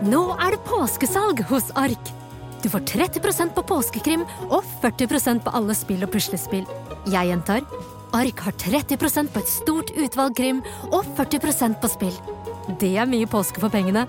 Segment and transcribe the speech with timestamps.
[0.00, 2.10] Nå er det påskesalg hos Ark!
[2.62, 6.64] Du får 30% på påskekrim og 40% på alle spill og puslespill.
[7.12, 7.66] Jeg gjentar
[8.16, 12.16] Ark har 30% på et stort utvalg krim og 40% på spill.
[12.80, 14.06] Det er mye påske for pengene.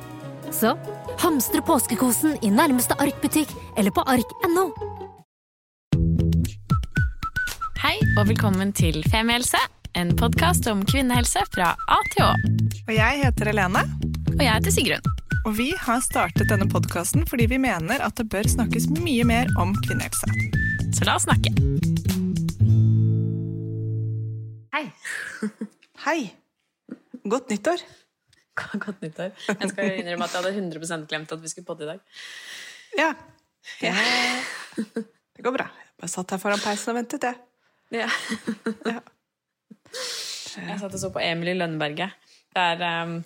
[0.56, 0.78] Så
[1.20, 4.70] hamstre påskekosen i nærmeste Ark-butikk eller på ark.no.
[7.84, 9.60] Hei og velkommen til Femihelse,
[10.00, 12.36] en podkast om kvinnehelse fra A til Å.
[12.88, 13.84] Og jeg heter Helene.
[14.38, 15.18] Og jeg heter Sigrun.
[15.42, 19.50] Og vi har startet denne podkasten fordi vi mener at det bør snakkes mye mer
[19.62, 20.28] om kvinnehelse.
[20.94, 21.50] Så la oss snakke.
[24.76, 24.84] Hei.
[26.06, 26.20] Hei!
[27.26, 27.82] Godt nyttår.
[28.86, 29.34] Godt nyttår.
[29.50, 32.06] Jeg skal innrømme at jeg hadde 100% glemt at vi skulle podde i dag.
[33.00, 33.10] Ja.
[33.82, 35.72] Det går bra.
[35.74, 37.42] Jeg bare satt her foran peisen og ventet, jeg.
[37.98, 38.10] Ja.
[38.86, 39.02] Ja.
[40.62, 42.14] Jeg satt og så på Emily Lønneberget.
[42.52, 43.22] Det er um,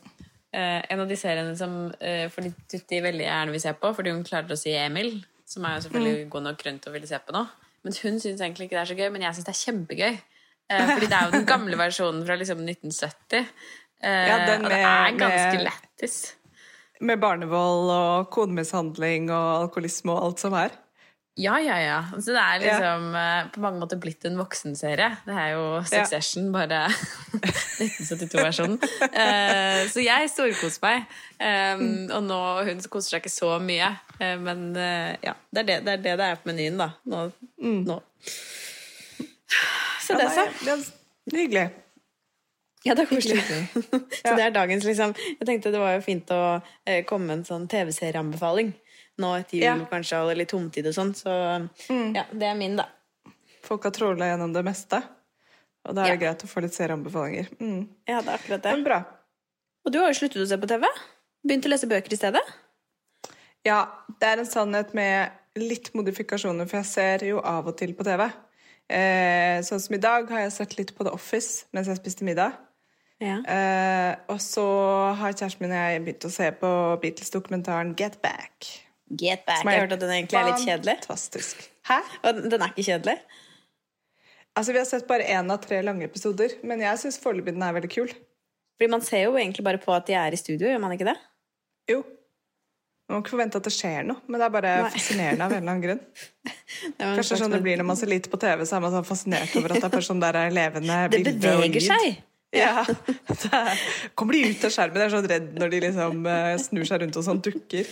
[0.89, 4.23] en av de seriene som uh, fordi Tutti veldig gjerne vil se på, fordi hun
[4.27, 7.35] klarer å si Emil, som er jo selvfølgelig god nok grunn og ville se på
[7.35, 7.43] nå.
[7.85, 10.15] Men hun syns egentlig ikke det er så gøy, men jeg syns det er kjempegøy.
[10.65, 13.45] Uh, fordi det er jo den gamle versjonen fra liksom 1970.
[14.01, 16.17] Uh, Ja, den og det er ganske med- lættis.
[17.05, 20.71] Med barnevold og konemishandling og alkoholisme og alt som er.
[21.35, 21.97] Ja, ja, ja.
[22.15, 23.47] Så det er liksom ja.
[23.51, 25.09] på mange måter blitt en voksenserie.
[25.27, 26.85] Det er jo Succession, bare
[27.83, 28.77] 1972-versjonen.
[29.09, 31.17] Eh, så jeg storkoser meg.
[31.35, 33.91] Um, og nå hun koser seg ikke så mye.
[34.15, 36.93] Eh, men eh, ja, det er det, det er det det er på menyen, da.
[37.03, 37.25] Nå.
[37.83, 37.99] nå.
[40.05, 40.47] Så Ja, det, så.
[41.27, 41.67] det er hyggelig.
[42.85, 43.43] Ja, det er koselig.
[44.21, 46.41] så det er dagens liksom Jeg tenkte det var jo fint å
[46.85, 48.75] eh, komme med en sånn TV-serieanbefaling.
[49.17, 49.85] Nå etter jul, Ja.
[49.91, 51.13] kanskje, og litt tomtid og sånn.
[51.15, 51.31] Så
[52.15, 52.85] ja, det er min, da.
[53.63, 55.01] Folk har tråla gjennom det meste.
[55.85, 56.33] Og da er det Ja.
[56.33, 57.47] greit å få litt serieanbefalinger.
[57.59, 57.87] Mm.
[58.07, 58.71] Ja, det er akkurat det.
[58.73, 59.03] Men bra.
[59.85, 60.85] Og du har jo sluttet å se på TV.
[61.47, 62.41] Begynt å lese bøker i stedet.
[63.65, 63.87] Ja,
[64.19, 68.03] det er en sannhet med litt modifikasjoner, for jeg ser jo av og til på
[68.03, 68.31] TV.
[68.89, 72.23] Eh, sånn som i dag har jeg sett litt på The Office mens jeg spiste
[72.27, 72.53] middag.
[73.21, 73.37] Ja.
[73.47, 78.67] Eh, og så har kjæresten min og jeg begynt å se på Beatles-dokumentaren Get Back.
[79.09, 79.61] Get back.
[79.61, 80.95] som Jeg har hørt at den egentlig er litt kjedelig.
[81.05, 81.65] Fantastisk.
[81.85, 81.99] Hæ?
[82.23, 83.17] Og den er ikke kjedelig?
[84.55, 87.63] Altså, Vi har sett bare én av tre lange episoder, men jeg syns foreløpig den
[87.63, 88.11] er veldig kul.
[88.75, 91.07] Fordi man ser jo egentlig bare på at de er i studio, gjør man ikke
[91.07, 91.15] det?
[91.91, 92.01] Jo.
[93.05, 94.89] Man må ikke forvente at det skjer noe, men det er bare Nei.
[94.95, 96.01] fascinerende av en eller annen grunn.
[96.75, 99.05] Det, Kanskje sånn det blir når man ser lite på TV, så er man sånn
[99.07, 102.17] fascinert over at det er bare sånn der er levende Det bilde og beveger seg.
[102.55, 102.83] Ja.
[103.29, 103.83] Det er,
[104.17, 107.03] kommer de ut av skjermen, jeg er sånn redd når de liksom eh, snur seg
[107.03, 107.91] rundt og sånn dukker.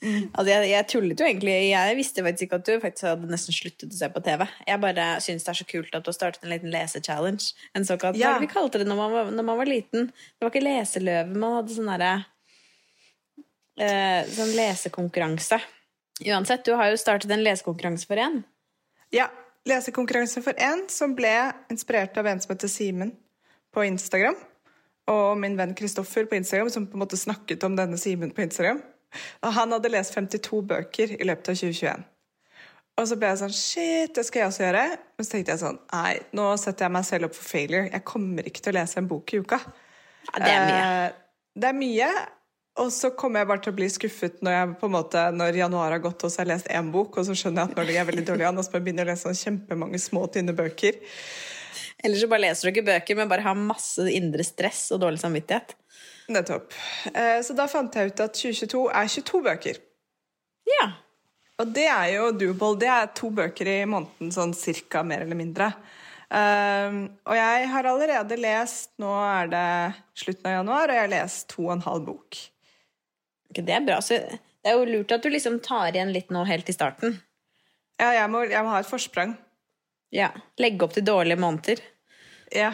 [0.00, 1.54] Altså, jeg, jeg tullet jo egentlig.
[1.68, 4.46] Jeg visste faktisk ikke at du faktisk hadde nesten sluttet å se på TV.
[4.66, 7.50] Jeg bare syns det er så kult at du har startet en liten lesechallenge.
[7.76, 8.30] En såkalt, Hva Ja.
[8.34, 10.06] er det vi kalte det når man, var, når man var liten?
[10.08, 12.12] Det var ikke leseløve, man hadde sånn derre
[13.80, 15.60] eh, Sånn lesekonkurranse.
[16.26, 18.42] Uansett, du har jo startet en lesekonkurranse for en.
[19.14, 19.28] Ja,
[19.68, 21.32] lesekonkurranse for én, som ble
[21.72, 23.12] inspirert av en som heter Simen
[23.72, 24.36] på Instagram.
[25.10, 28.44] Og min venn Kristoffer på Instagram, som på en måte snakket om denne Simen på
[28.44, 28.82] Instagram.
[29.44, 32.08] Og han hadde lest 52 bøker i løpet av 2021.
[33.00, 34.82] Og så ble jeg sånn Shit, det skal jeg også gjøre.
[35.16, 37.86] Men så tenkte jeg sånn Nei, nå setter jeg meg selv opp for failure.
[37.88, 39.60] Jeg kommer ikke til å lese en bok i uka.
[40.28, 40.84] Ja, det er mye.
[40.84, 41.16] Eh,
[41.60, 42.10] det er mye.
[42.80, 46.02] Og så kommer jeg bare til å bli skuffet når, jeg måte, når januar har
[46.04, 47.98] gått og så har jeg lest én bok, og så skjønner jeg at nå ligger
[47.98, 50.54] jeg veldig dårlig an, og så må jeg begynne å lese sånn kjempemange små, tynne
[50.56, 51.00] bøker.
[52.00, 55.20] Eller så bare leser du ikke bøker, men bare har masse indre stress og dårlig
[55.20, 55.74] samvittighet.
[56.30, 56.74] Nettopp.
[57.14, 59.80] Eh, Så da fant jeg ut at 2022 er 22 bøker.
[60.70, 60.90] Ja.
[61.60, 62.78] Og det er jo doable.
[62.80, 65.72] Det er to bøker i måneden, sånn cirka, mer eller mindre.
[66.30, 69.70] Um, og jeg har allerede lest Nå er det
[70.14, 72.38] slutten av januar, og jeg har lest to og en halv bok.
[73.50, 73.98] Okay, det er bra.
[74.04, 77.18] Så det er jo lurt at du liksom tar igjen litt nå helt i starten.
[77.98, 79.34] Ja, jeg må, jeg må ha et forsprang.
[80.14, 80.30] Ja.
[80.62, 81.82] Legge opp til dårlige måneder.
[82.54, 82.70] Ja.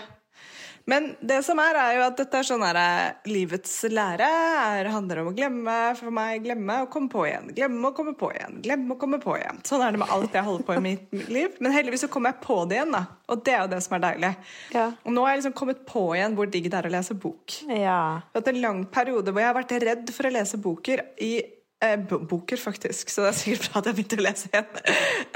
[0.87, 4.91] Men det som er, er jo at dette er sånn her eh, Livets lære er,
[4.95, 7.51] handler om å glemme for meg, glemme og komme på igjen.
[7.57, 8.61] Glemme og komme på igjen.
[8.63, 9.59] Glemme og komme på igjen.
[9.67, 11.59] Sånn er det med alt jeg holder på i mitt liv.
[11.59, 13.03] Men heldigvis så kommer jeg på det igjen, da.
[13.35, 14.33] Og det er jo det som er deilig.
[14.77, 14.87] Ja.
[15.03, 17.59] Og nå har jeg liksom kommet på igjen hvor digg det er å lese bok.
[17.67, 18.01] Ja.
[18.39, 21.33] At en lang periode hvor jeg har vært redd for å lese boker i
[21.77, 24.69] Boker, faktisk, så det er sikkert bra at jeg begynte å lese igjen.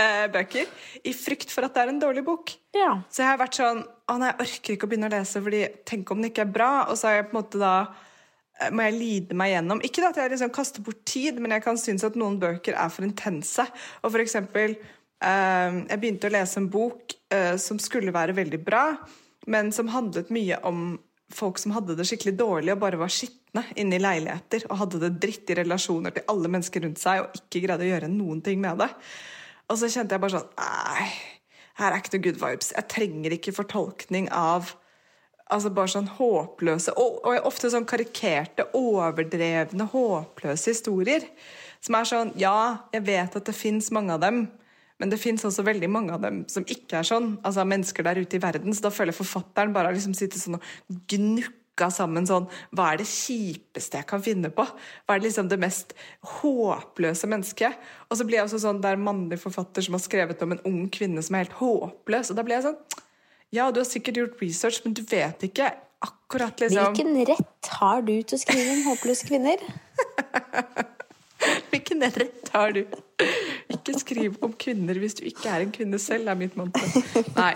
[0.00, 0.70] eh, bøker.
[1.04, 2.54] I frykt for at det er en dårlig bok.
[2.76, 2.94] ja.
[3.12, 5.60] Så jeg har vært sånn Å nei, jeg orker ikke å begynne å lese, fordi
[5.86, 6.70] tenk om den ikke er bra.
[6.88, 7.74] Og så har jeg på en måte da
[8.58, 9.82] eh, må jeg lide meg gjennom.
[9.86, 12.90] Ikke at jeg liksom kaster bort tid, men jeg kan synes at noen bøker er
[12.90, 13.68] for intense.
[14.00, 18.64] Og for eksempel eh, Jeg begynte å lese en bok eh, som skulle være veldig
[18.64, 18.86] bra,
[19.52, 20.96] men som handlet mye om
[21.34, 25.02] folk som hadde det skikkelig dårlig og bare var skitne inne i leiligheter og hadde
[25.04, 28.42] det dritt i relasjoner til alle mennesker rundt seg og ikke greide å gjøre noen
[28.44, 28.90] ting med det.
[29.70, 31.08] Og så kjente jeg bare sånn Nei,
[31.80, 32.72] her er ikke noe good vibes.
[32.76, 34.74] Jeg trenger ikke fortolkning av
[35.50, 41.26] altså bare sånn håpløse og, og ofte sånn karikerte, overdrevne, håpløse historier.
[41.82, 44.44] Som er sånn Ja, jeg vet at det fins mange av dem,
[45.00, 47.32] men det fins også veldig mange av dem som ikke er sånn.
[47.46, 48.74] Altså mennesker der ute i verden.
[48.76, 53.00] Så da føler forfatteren bare har liksom sittet sånn og gnukka sammen sånn Hva er
[53.00, 54.66] det kjipeste jeg kan finne på?
[54.68, 55.94] Hva er det liksom det mest
[56.36, 57.80] håpløse mennesket?
[58.10, 60.56] Og så blir jeg også sånn Det er en mannlig forfatter som har skrevet om
[60.56, 62.34] en ung kvinne som er helt håpløs.
[62.34, 63.06] Og da blir jeg sånn
[63.56, 65.72] Ja, du har sikkert gjort research, men du vet ikke
[66.04, 69.64] akkurat liksom Hvilken rett har du til å skrive om håpløse kvinner?
[71.72, 72.84] Hvilken rett har du?
[73.90, 76.82] Ikke skriv om kvinner hvis du ikke er en kvinne selv, er mitt mantra.
[77.36, 77.52] Nei.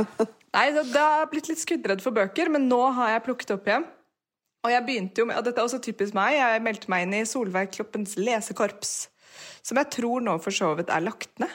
[0.55, 3.87] Nei, det har blitt litt skuddredd for bøker, men nå har jeg plukket opp igjen.
[4.65, 7.17] Og jeg begynte jo med, og dette er også typisk meg, jeg meldte meg inn
[7.19, 8.95] i Solveig Kloppens lesekorps.
[9.67, 11.53] Som jeg tror nå for så vidt er lagt ned.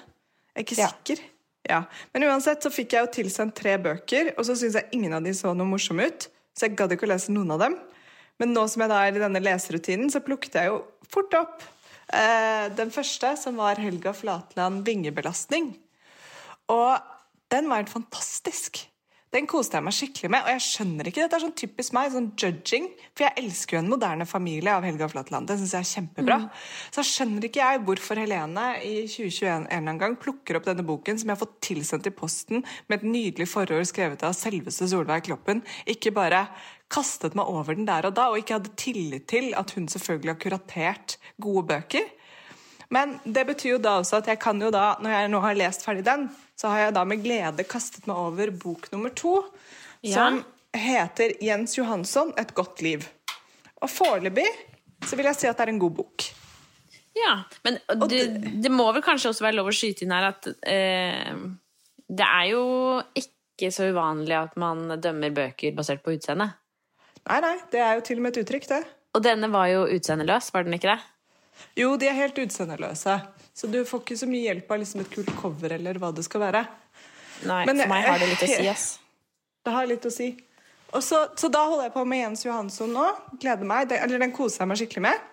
[0.54, 0.90] Jeg er ikke Ja.
[0.92, 1.24] sikker.
[1.70, 1.80] Ja.
[2.14, 5.24] Men uansett så fikk jeg jo tilsendt tre bøker, og så syns jeg ingen av
[5.24, 6.28] de så noe morsomme ut.
[6.58, 7.76] Så jeg gadd ikke å lese noen av dem.
[8.40, 11.64] Men nå som jeg da er i denne leserutinen, så plukket jeg jo fort opp
[12.10, 15.74] den første, som var Helga Flatland 'Vingebelastning'.
[16.70, 16.98] Og
[17.52, 18.90] den var helt fantastisk.
[19.30, 22.08] Den koste jeg meg skikkelig med, og jeg skjønner ikke, dette er sånn typisk meg,
[22.10, 25.86] sånn judging, for jeg elsker jo En moderne familie av Helga Flatland, det synes jeg
[25.86, 26.38] er kjempebra.
[26.96, 31.30] Så skjønner ikke jeg hvorfor Helene i 2021 en gang plukker opp denne boken som
[31.30, 35.62] jeg har fått tilsendt i posten med et nydelig forord skrevet av selveste Solveig Kloppen,
[35.86, 36.48] ikke bare
[36.90, 40.34] kastet meg over den der og da, og ikke hadde tillit til at hun selvfølgelig
[40.34, 42.08] har kuratert gode bøker.
[42.90, 45.58] Men det betyr jo da også at jeg kan jo da, når jeg nå har
[45.60, 46.26] lest ferdig den,
[46.58, 49.44] så har jeg da med glede kastet meg over bok nummer to,
[50.02, 50.14] Ja.
[50.16, 50.44] som
[50.74, 53.04] heter Jens Johansson, Et godt liv.
[53.82, 54.48] Og foreløpig
[55.06, 56.24] så vil jeg si at det er en god bok.
[57.16, 57.78] Ja, men
[58.08, 58.20] det,
[58.64, 61.36] det må vel kanskje også være lov å skyte inn her at eh,
[62.10, 62.64] det er jo
[63.20, 66.50] ikke så uvanlig at man dømmer bøker basert på utseende.
[67.28, 68.82] Nei, nei, det er jo til og med et uttrykk, det.
[69.18, 71.00] Og denne var jo utseendeløs, var den ikke det?
[71.80, 73.16] Jo, de er helt utseendeløse,
[73.54, 76.24] så du får ikke så mye hjelp av liksom et kult cover eller hva det
[76.28, 76.64] skal være.
[77.50, 78.88] Nei, Men for meg har det litt å si, ass.
[79.66, 80.30] Det har litt å si.
[80.96, 83.06] Og så, så da holder jeg på med Jens Johansson nå.
[83.42, 83.90] Gleder meg.
[83.92, 85.28] Den, eller den koser jeg meg skikkelig med.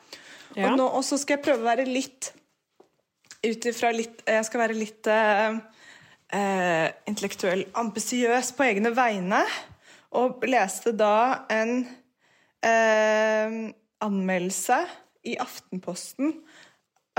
[0.57, 0.67] Ja.
[0.67, 2.33] Og, nå, og så skal jeg prøve å være litt
[3.47, 5.57] ut ifra litt Jeg skal være litt uh,
[6.35, 9.45] uh, intellektuell ambisiøs på egne vegne.
[10.17, 11.83] Og leste da en
[12.65, 13.59] eh,
[14.05, 14.79] anmeldelse
[15.27, 16.33] i Aftenposten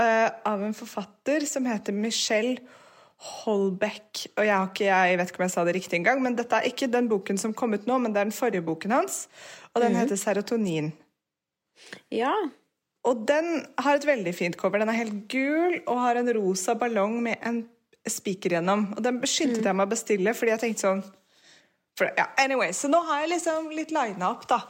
[0.00, 2.58] eh, av en forfatter som heter Michelle
[3.18, 4.24] Holbeck.
[4.36, 6.58] Og jeg, har ikke, jeg vet ikke om jeg sa det riktig engang, men dette
[6.58, 9.26] er ikke den boken som kom ut nå, men det er den forrige boken hans,
[9.74, 10.92] og den heter Serotonin.
[12.14, 12.34] Ja.
[13.06, 14.82] Og den har et veldig fint cover.
[14.82, 17.62] Den er helt gul og har en rosa ballong med en
[18.08, 18.88] spiker gjennom.
[18.96, 21.04] Og den beskyndte jeg meg å bestille, fordi jeg tenkte sånn
[21.98, 24.62] for, ja, anyway, Så nå har jeg liksom litt lina opp, da.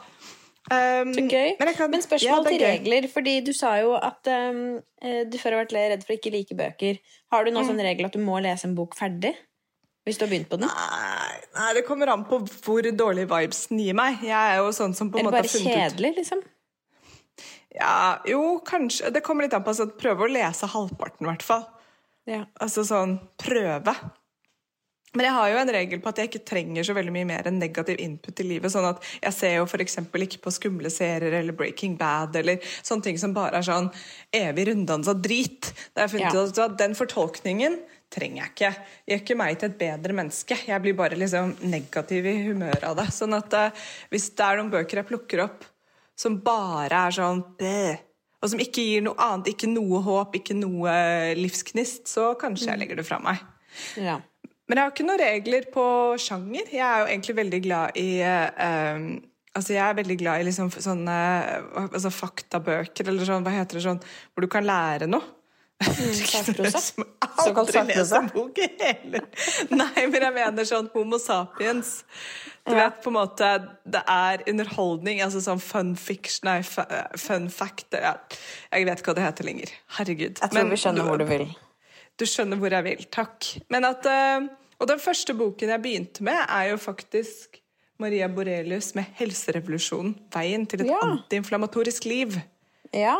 [0.69, 1.55] Um, Så gøy.
[1.59, 4.59] Men, kan- Men spørsmål Ja, til regler, fordi du sa jo at um,
[5.01, 6.99] eh, du før har vært redd for å ikke like bøker.
[7.31, 7.69] Har du nå Mm.
[7.71, 9.35] sånn regel at du må lese en bok ferdig?
[10.05, 10.67] Hvis du har begynt på den?
[10.69, 14.21] Nei, nei, det kommer an på hvor dårlig vibes den gir meg.
[14.21, 16.41] Jeg er jo sånn som på en måte bare har funnet ut kjedelig, liksom?
[17.75, 19.11] Ja, jo, kanskje.
[19.13, 19.69] Det kommer litt an på.
[19.73, 21.67] Altså, prøve å lese halvparten, i hvert fall.
[22.29, 22.45] Ja.
[22.61, 23.93] Altså sånn prøve.
[25.17, 27.47] Men jeg har jo en regel på at jeg ikke trenger så veldig mye mer
[27.49, 28.71] enn negativ input i livet.
[28.71, 29.97] sånn at Jeg ser jo f.eks.
[29.97, 33.89] ikke på skumle serier eller Breaking Bad eller sånne ting som bare er sånn
[34.31, 35.71] evig runddans av drit.
[35.95, 36.43] Da har jeg funnet Ja.
[36.45, 38.71] ut at Den fortolkningen trenger jeg ikke.
[39.09, 40.57] Gjør ikke meg til et bedre menneske.
[40.67, 43.07] Jeg blir bare liksom negativ i humøret av det.
[43.13, 43.69] Sånn at uh,
[44.09, 45.65] hvis det er noen bøker jeg plukker opp
[46.17, 47.99] som bare er sånn Bleh!
[48.41, 50.91] og som ikke gir noe annet, ikke noe håp, ikke noe
[51.35, 53.41] livsgnist, så kanskje jeg legger det fra meg.
[53.99, 54.19] ja.
[54.69, 55.87] Men jeg har ikke noen regler på
[56.21, 56.69] sjanger.
[56.69, 59.09] Jeg er jo egentlig veldig glad i um,
[59.57, 61.13] Altså, jeg er veldig glad i liksom sånne
[61.89, 63.97] altså, faktabøker, eller sånn, hva heter det sånn,
[64.31, 65.25] hvor du kan lære noe.
[66.29, 66.79] sakprosa.
[66.79, 67.05] Som
[67.39, 68.19] Såkalt sakprosa.
[69.71, 72.01] Nei, men jeg mener sånn Homo sapiens.
[72.67, 73.47] Du vet på en måte
[73.87, 78.17] Det er underholdning, altså sånn fun fiction Nei, fun fact ja.
[78.69, 79.73] Jeg vet ikke hva det heter lenger.
[79.97, 80.35] Herregud.
[80.35, 81.47] Jeg tror Men vi skjønner hvor du vil.
[82.19, 83.05] du skjønner hvor jeg vil.
[83.15, 83.53] Takk.
[83.71, 87.59] Men at, eh, og den første boken jeg begynte med, er jo faktisk
[87.99, 90.15] Maria Borelius med 'Helserevolusjonen.
[90.33, 90.99] Veien til et Ja.
[91.03, 92.39] antiinflamatorisk liv'.
[92.93, 93.15] ja.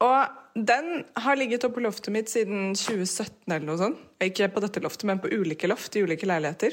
[0.00, 3.98] Og den har ligget oppe på loftet mitt siden 2017 eller noe sånt.
[4.20, 6.72] Ikke på dette loftet, men på ulike loft i ulike leiligheter.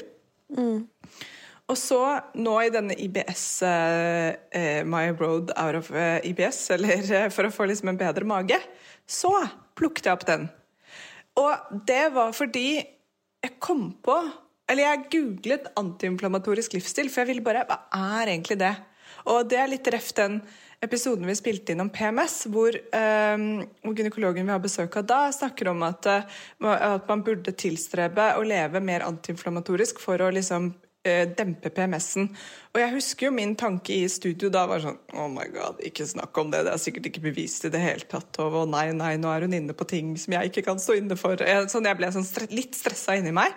[1.68, 7.12] og så nå i denne IBS eh, eh, My Road Out of eh, IBS, eller
[7.12, 8.56] eh, for å få liksom en bedre mage,
[9.06, 9.28] så
[9.76, 10.48] plukket jeg opp den.
[11.36, 12.82] Og det var fordi
[13.44, 14.16] jeg kom på
[14.68, 17.82] Eller jeg googlet antiinflamatorisk livsstil, for jeg ville bare Hva
[18.20, 18.74] er egentlig det?
[19.28, 20.38] Og det er litt reft den
[20.84, 23.40] episoden vi spilte inn om PMS, hvor, eh,
[23.82, 28.28] hvor gynekologen vi har besøk av da, snakker om at, eh, at man burde tilstrebe
[28.38, 30.70] å leve mer antiinflamatorisk for å liksom
[31.38, 32.28] dempe PMS-en.
[32.74, 36.06] Og jeg husker jo min tanke i studio da var sånn Oh my god, ikke
[36.08, 38.40] snakk om det, det er sikkert ikke bevist i det hele tatt.
[38.44, 41.18] Og nei, nei, nå er hun inne på ting som jeg ikke kan stå inne
[41.18, 41.40] for.
[41.72, 43.56] Sånn, jeg ble sånn stre litt stressa inni meg.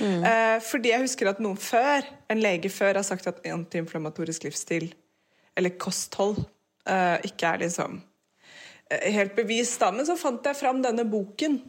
[0.00, 4.88] Eh, fordi jeg husker at noen før, en lege før, har sagt at antiinflamatorisk livsstil,
[5.58, 6.40] eller kosthold,
[6.88, 8.00] eh, ikke er liksom
[8.90, 9.80] eh, helt bevist.
[9.80, 11.60] da, Men så fant jeg fram denne boken.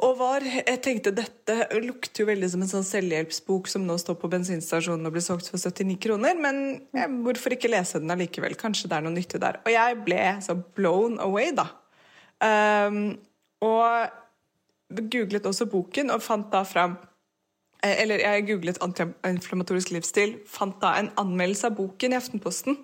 [0.00, 4.16] Og var, jeg tenkte dette lukter jo veldig som en sånn selvhjelpsbok som nå står
[4.22, 6.62] på bensinstasjonen og blir solgt for 79 kroner, men
[6.96, 8.56] ja, hvorfor ikke lese den allikevel?
[8.60, 9.58] Kanskje det er noe nyttig der.
[9.60, 11.66] Og jeg ble så blown away, da.
[12.40, 13.18] Um,
[13.60, 14.08] og
[15.12, 16.94] googlet også boken og fant da fram
[17.84, 22.80] eh, Eller jeg googlet antiinflamatorisk livsstil, fant da en anmeldelse av boken i Aftenposten,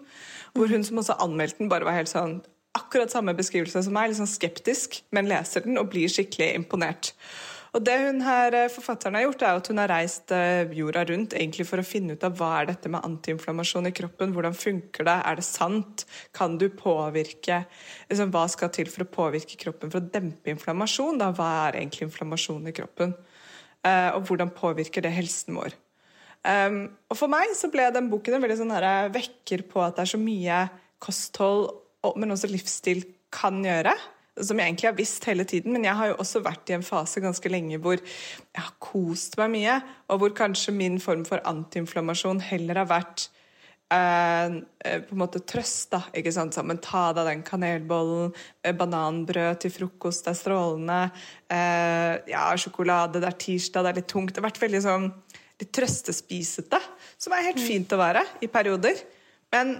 [0.53, 2.43] hvor hun som også anmeldte den, bare var helt sånn
[2.77, 7.13] akkurat samme beskrivelse som meg, litt sånn skeptisk, men leser den og blir skikkelig imponert.
[7.77, 11.05] Og det hun her, eh, Forfatteren har gjort, er at hun har reist eh, jorda
[11.11, 14.57] rundt egentlig for å finne ut av hva er dette med antiinflammasjon i kroppen, hvordan
[14.57, 17.65] funker det, er det sant, kan du påvirke
[18.09, 21.21] liksom, Hva skal til for å påvirke kroppen for å dempe inflammasjon?
[21.21, 21.33] Da?
[21.37, 23.13] Hva er egentlig inflammasjon i kroppen?
[23.85, 25.77] Eh, og hvordan påvirker det helsen vår?
[26.47, 28.75] Um, og For meg så ble den boken en veldig sånn
[29.11, 30.61] vekker på at det er så mye
[31.03, 31.73] kosthold
[32.17, 33.95] men også livsstil kan gjøre.
[34.37, 36.85] Som jeg egentlig har visst hele tiden, men jeg har jo også vært i en
[36.85, 39.79] fase ganske lenge hvor jeg har kost meg mye,
[40.13, 43.31] og hvor kanskje min form for antiinflammasjon heller har vært
[43.89, 44.59] eh,
[45.07, 46.03] på en måte trøst, da.
[46.13, 51.01] ikke sant, Sammen ta deg den kanelbollen, eh, bananbrød til frokost, det er strålende.
[51.49, 54.35] Eh, ja, sjokolade, det er tirsdag, det er litt tungt.
[54.35, 55.11] Det har vært veldig sånn
[55.57, 56.81] litt trøstespisete,
[57.17, 59.01] som er helt fint å være i perioder.
[59.55, 59.79] Men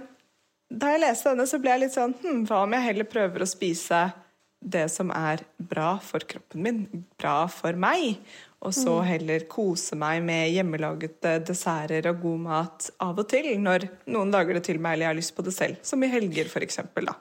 [0.67, 3.43] da jeg leste denne, så ble jeg litt sånn hm, Hva om jeg heller prøver
[3.43, 4.07] å spise
[4.57, 6.81] det som er bra for kroppen min,
[7.19, 8.17] bra for meg?
[8.65, 13.85] Og så heller kose meg med hjemmelagete desserter og god mat av og til, når
[14.09, 15.77] noen lager det til meg eller jeg har lyst på det selv.
[15.85, 17.13] Som i helger, for eksempel, da.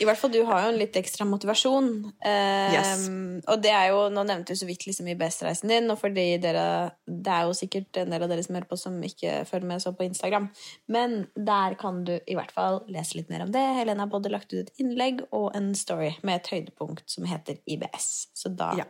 [0.00, 2.12] I hvert fall du har jo en litt ekstra motivasjon.
[2.20, 3.06] Eh, Yes.
[3.48, 6.92] Og det er jo, nå nevnte du så vidt liksom IBS-reisen din, og fordi dere
[7.06, 9.80] Det er jo sikkert en del av dere som hører på som ikke følger med
[9.80, 10.50] så på Instagram.
[10.88, 13.62] Men der kan du i hvert fall lese litt mer om det.
[13.78, 17.56] Helene har både lagt ut et innlegg og en story med et høydepunkt som heter
[17.66, 18.28] IBS.
[18.34, 18.84] Så da Ja.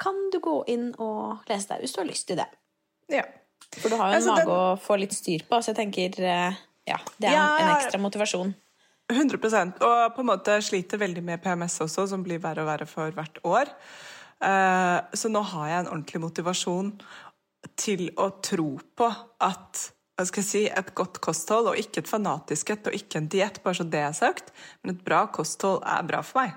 [0.00, 2.46] kan du gå inn og lese der hvis du har lyst til det.
[3.08, 3.22] Ja.
[3.78, 5.76] For du har jo en Altså, mage den- å få litt styr på, så jeg
[5.76, 6.52] tenker eh,
[6.86, 7.76] ja, det er Ja, en ja.
[7.78, 8.54] ekstra motivasjon.
[9.12, 12.88] 100% Og på en måte sliter veldig med PMS også, som blir verre og verre
[12.88, 13.72] for hvert år.
[14.40, 16.94] Eh, Så nå har jeg en ordentlig motivasjon
[17.76, 19.08] til å tro på
[19.40, 23.18] at hva skal jeg si, et godt kosthold, og ikke et fanatisk et, og ikke
[23.18, 26.52] en diett, bare så det er sagt, men et bra kosthold er bra for meg.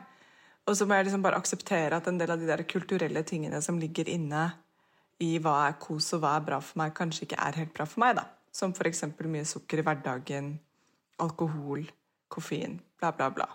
[0.68, 3.62] Og så må jeg liksom bare akseptere at en del av de der kulturelle tingene
[3.64, 4.52] som ligger inne
[5.24, 7.88] i hva er kos og hva er bra for meg, kanskje ikke er helt bra
[7.90, 8.20] for meg.
[8.20, 8.28] da.
[8.54, 9.08] Som f.eks.
[9.26, 10.52] mye sukker i hverdagen,
[11.24, 11.88] alkohol,
[12.32, 13.48] koffein, bla, bla, bla.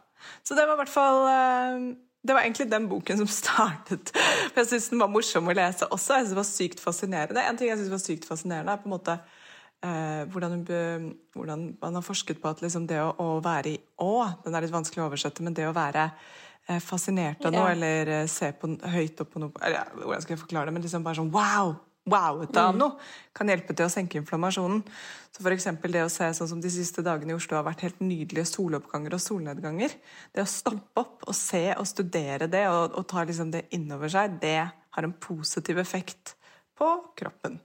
[0.42, 1.84] Så det var i hvert fall eh,
[2.22, 4.12] Det var egentlig den boken som startet.
[4.14, 6.18] For jeg syns den var morsom å lese også.
[6.18, 7.46] Jeg synes det var sykt fascinerende.
[7.46, 9.16] En ting jeg synes var sykt fascinerende, er på en måte
[9.82, 13.80] eh, hvordan, hun hvordan man har forsket på at liksom det å, å være i
[14.02, 14.14] å
[14.44, 16.08] Den er litt vanskelig å oversette, men det å være
[16.68, 17.76] eh, fascinert av noe, yeah.
[17.76, 20.76] eller eh, se på, høyt opp på noe eller, Hvordan skal jeg forklare det?
[20.76, 21.74] Men liksom bare sånn wow!
[22.02, 22.96] Wowet av noe
[23.36, 24.80] kan hjelpe til å senke inflammasjonen.
[25.32, 28.00] Så eksempel det å se sånn som de siste dagene i Oslo har vært helt
[28.02, 29.94] nydelige soloppganger og solnedganger.
[30.34, 34.10] Det å stoppe opp og se og studere det og, og ta liksom det innover
[34.12, 36.34] seg, det har en positiv effekt
[36.78, 37.60] på kroppen.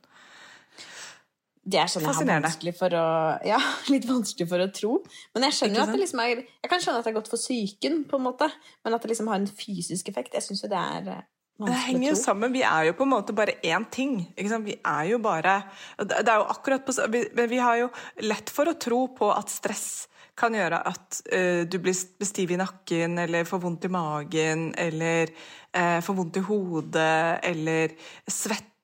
[1.68, 3.08] Det er sånn jeg har vanskelig for å
[3.52, 3.58] Ja,
[3.92, 5.00] litt vanskelig for å tro.
[5.36, 7.32] Men jeg skjønner jo at det liksom er Jeg kan skjønne at det er godt
[7.34, 8.48] for psyken, på en måte,
[8.86, 11.26] men at det liksom har en fysisk effekt, jeg syns jo det er eh,
[11.58, 12.54] Det henger jo sammen.
[12.54, 14.20] Vi er jo på en måte bare én ting.
[14.36, 14.68] Ikke sant?
[14.68, 15.64] Vi er jo bare
[15.98, 17.90] Det er jo akkurat på vi, vi har jo
[18.26, 22.60] lett for å tro på at stress kan gjøre at uh, du blir stiv i
[22.62, 25.32] nakken, eller får vondt i magen, eller
[25.74, 27.96] uh, får vondt i hodet, eller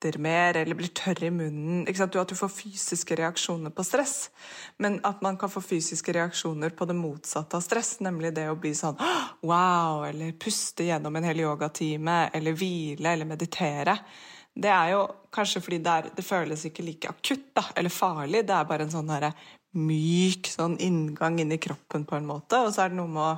[0.04, 1.86] svetter mer, eller blir tørr i munnen.
[1.88, 4.30] At du får fysiske reaksjoner på stress.
[4.78, 8.56] Men at man kan få fysiske reaksjoner på det motsatte av stress, nemlig det å
[8.56, 8.96] bli sånn
[9.42, 13.98] wow, eller puste gjennom en hel yogatime, eller hvile, eller meditere.
[14.54, 18.46] det er jo kanskje fordi det, er, det føles ikke like akutt da, eller farlig.
[18.46, 19.32] Det er bare en sånn der
[19.74, 22.60] myk sånn inngang inn i kroppen på en måte.
[22.62, 23.34] Og så er det noe med å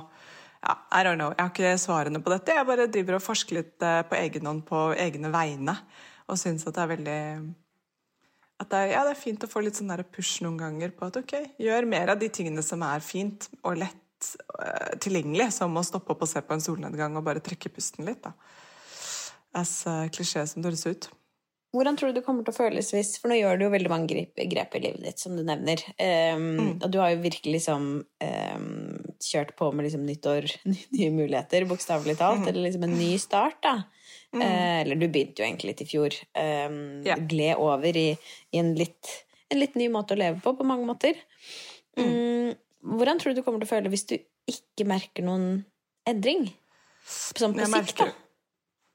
[0.67, 1.31] ja, I don't know.
[1.31, 2.53] Jeg har ikke svarene på dette.
[2.53, 5.77] Jeg bare driver og forsker litt eh, på egen hånd på egne vegne.
[6.27, 7.21] Og syns at det er veldig
[8.57, 10.93] at det er, ja, det er fint å få litt sånn der push noen ganger
[10.97, 15.51] på at ok, gjør mer av de tingene som er fint og lett uh, tilgjengelig,
[15.53, 18.25] som å stoppe opp og se på en solnedgang og bare trekke pusten litt.
[18.25, 18.33] da.
[19.61, 21.09] As uh, klisjé som det høres ut.
[21.77, 23.91] Hvordan tror du det kommer til å føles hvis For nå gjør du jo veldig
[23.91, 25.83] mange grep, grep i livet ditt, som du nevner.
[25.99, 26.71] Um, mm.
[26.79, 28.71] Og du har jo virkelig liksom um,
[29.21, 30.49] kjørt på med liksom nyttår,
[30.97, 32.43] nye muligheter, bokstavelig talt.
[32.45, 32.49] Mm.
[32.51, 33.75] Eller liksom en ny start, da.
[34.33, 34.41] Mm.
[34.41, 36.19] Uh, eller du begynte jo egentlig litt i fjor.
[36.33, 37.21] Um, yeah.
[37.29, 38.09] Gled over i,
[38.51, 39.13] i en, litt,
[39.51, 41.19] en, litt, ny måte å leve på, på mange måter.
[41.97, 42.53] Mm.
[42.93, 45.63] hvordan tror du du kommer til å føle hvis du ikke merker noen
[46.05, 46.43] endring?
[47.07, 48.11] Sånn på sikt, da.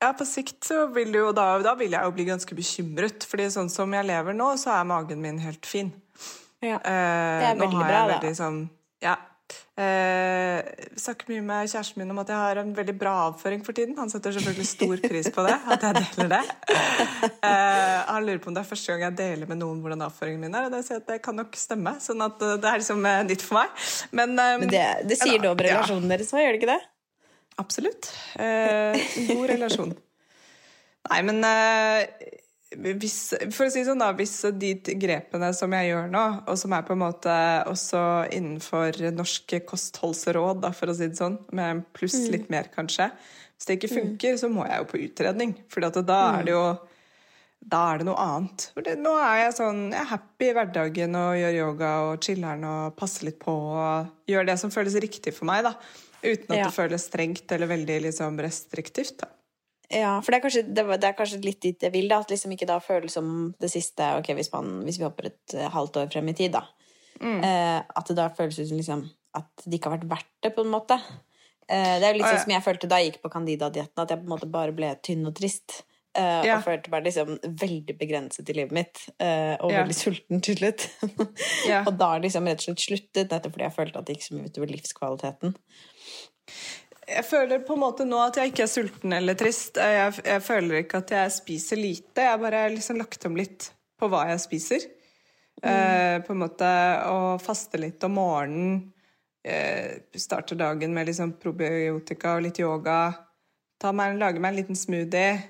[0.02, 3.26] Ja, på sikt så vil jo da, da vil jeg jo bli ganske bekymret.
[3.28, 5.92] fordi sånn som jeg lever nå, så er magen min helt fin.
[6.62, 8.16] Ja, eh, Det er veldig bra, da.
[8.16, 8.64] Veldig, sånn,
[9.02, 9.16] ja.
[9.72, 10.58] Eh,
[11.00, 13.96] snakker mye med kjæresten min om at jeg har en veldig bra avføring for tiden.
[13.96, 16.42] Han setter selvfølgelig stor pris på det, at jeg deler det.
[17.42, 20.42] Eh, han lurer på om det er første gang jeg deler med noen hvordan avføringen
[20.42, 20.66] min er.
[20.66, 23.22] Og det, sier at det kan nok stemme, sånn at eh, det er liksom eh,
[23.28, 23.84] nytt for meg.
[24.10, 26.16] Men, eh, Men det, det, sier noe om relasjonen ja.
[26.16, 26.80] deres òg, gjør det ikke det?
[27.60, 28.08] Absolutt.
[28.40, 28.96] Eh,
[29.28, 29.92] god relasjon.
[31.10, 32.30] Nei, men eh,
[32.72, 33.16] hvis,
[33.52, 34.12] For å si sånn, da.
[34.16, 37.34] Hvis de grepene som jeg gjør nå, og som er på en måte
[37.68, 42.30] også innenfor norske kostholdsråd, da, for å si det sånn, med pluss mm.
[42.36, 43.98] litt mer, kanskje Hvis det ikke mm.
[43.98, 45.54] funker, så må jeg jo på utredning.
[45.72, 46.64] For da er det jo
[47.62, 48.64] da er det noe annet.
[48.82, 52.64] Det, nå er jeg sånn jeg er happy i hverdagen og gjør yoga og chiller'n
[52.66, 55.62] og passer litt på og gjør det som føles riktig for meg.
[55.68, 55.76] da.
[56.22, 56.66] Uten at ja.
[56.66, 59.22] det føles strengt eller veldig liksom, restriktivt.
[59.24, 59.30] Da.
[59.92, 62.22] Ja, for det er, kanskje, det, er kanskje litt dit jeg vil, da.
[62.24, 65.56] At liksom ikke da føles som det siste Ok, hvis, man, hvis vi hopper et
[65.58, 66.64] uh, halvt år frem i tid, da.
[67.22, 67.42] Mm.
[67.44, 69.04] Eh, at det da føles ut som liksom,
[69.38, 70.98] at det ikke har vært verdt det, på en måte.
[71.68, 74.12] Eh, det er jo litt sånn som jeg følte da jeg gikk på Candida-dietten, at
[74.12, 75.82] jeg på en måte bare ble tynn og trist.
[76.12, 76.58] Uh, ja.
[76.58, 79.78] Og følte meg liksom veldig begrenset i livet mitt, uh, og ja.
[79.80, 80.84] veldig sulten til slutt.
[81.70, 81.78] ja.
[81.88, 84.36] Og da liksom rett og slett sluttet, nettopp fordi jeg følte at det gikk så
[84.36, 85.54] mye utover livskvaliteten.
[87.12, 89.76] Jeg føler på en måte nå at jeg ikke er sulten eller trist.
[89.76, 92.24] Jeg, jeg føler ikke at jeg spiser lite.
[92.28, 93.68] Jeg bare har liksom lagt om litt
[94.00, 94.86] på hva jeg spiser.
[95.62, 95.66] Mm.
[95.66, 96.68] Uh, på en måte
[97.10, 98.78] å faste litt om morgenen.
[99.42, 103.00] Uh, starte dagen med liksom probiotika og litt yoga.
[103.90, 105.40] Meg, lage meg en liten smoothie.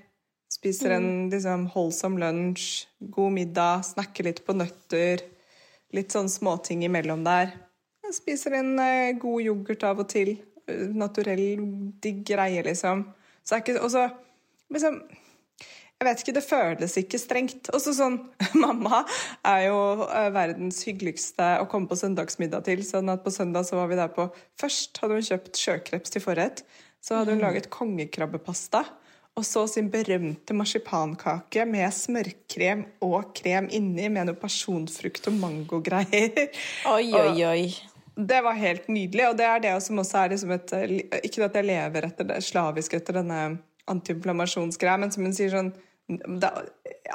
[0.52, 1.28] Spiser en mm.
[1.34, 2.86] liksom holdsom lunsj.
[3.12, 3.84] God middag.
[3.92, 5.24] Snakke litt på nøtter.
[5.92, 7.52] Litt sånn småting imellom der.
[8.12, 10.36] Spiser en uh, god yoghurt av og til
[10.94, 11.56] naturell,
[12.02, 13.06] digg greie, liksom.
[13.42, 14.06] Så er ikke Og så
[14.72, 15.02] liksom
[16.02, 17.68] jeg vet ikke, Det føles ikke strengt.
[17.70, 18.16] Og så sånn,
[18.58, 19.04] Mamma
[19.46, 22.82] er jo eh, verdens hyggeligste å komme på søndagsmiddag til.
[22.82, 24.26] sånn at På søndag så var vi der på
[24.58, 26.64] Først hadde hun kjøpt sjøkreps til forrett.
[26.98, 27.46] Så hadde hun mm.
[27.46, 28.82] laget kongekrabbepasta.
[29.38, 36.50] Og så sin berømte marsipankake med smørkrem og krem inni, med noe pasjonfrukt og mangogreier.
[36.90, 37.91] Oi, oi, oi.
[38.16, 40.72] Det var helt nydelig, og det er det som også er liksom et
[41.24, 43.38] Ikke at jeg lever etter det, slavisk etter denne
[43.88, 45.72] antiinflammasjonsgreia, men som hun sier sånn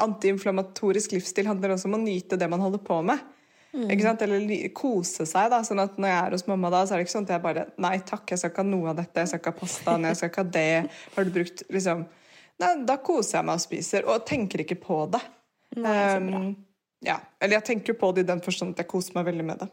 [0.01, 3.19] Antiinflammatorisk livsstil handler også om å nyte det man holder på med.
[3.75, 3.89] Mm.
[3.91, 4.21] Ikke sant?
[4.25, 5.49] Eller kose seg.
[5.51, 7.33] da, sånn at Når jeg er hos mamma, da, så er det ikke sånn at
[7.35, 9.23] jeg bare Nei takk, jeg skal ikke ha noe av dette.
[9.23, 10.69] Jeg skal ikke ha pastaen, jeg skal ikke ha det.
[11.15, 12.05] Har du brukt liksom
[12.63, 15.21] Nei, Da koser jeg meg og spiser, og tenker ikke på det.
[15.77, 16.55] Nei, um,
[17.05, 19.61] ja, Eller jeg tenker på det i den forstand at jeg koser meg veldig med
[19.61, 19.69] det.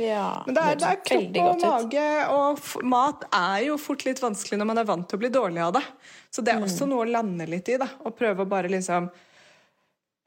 [0.00, 4.22] Ja, Men det er, det er kropp og mage, og mat er jo fort litt
[4.22, 5.84] vanskelig når man er vant til å bli dårlig av det.
[6.34, 6.66] Så det er mm.
[6.66, 7.88] også noe å lande litt i, da.
[8.02, 9.06] Og prøve å bare liksom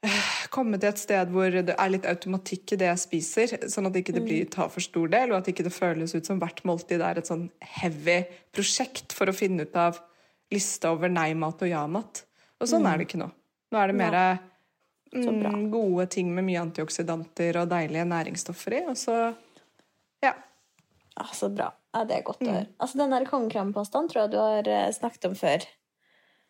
[0.06, 3.90] eh, komme til et sted hvor det er litt automatikk i det jeg spiser, sånn
[3.90, 4.52] at ikke det ikke mm.
[4.56, 7.28] tar for stor del, og at ikke det føles ut som hvert måltid er et
[7.28, 7.48] sånn
[7.80, 8.22] heavy
[8.56, 10.00] prosjekt for å finne ut av
[10.54, 12.22] lista over nei-mat og ja-mat.
[12.58, 12.90] Og sånn mm.
[12.90, 13.28] er det ikke nå.
[13.68, 14.16] Nå er det mer
[15.12, 19.18] mm, gode ting med mye antioksidanter og deilige næringsstoffer i, og så.
[21.18, 21.72] Ah, så bra.
[21.96, 22.68] Ja, det er godt å høre.
[22.68, 22.78] Mm.
[22.78, 25.66] Altså, Den der kongekrampastaen tror jeg du har uh, snakket om før.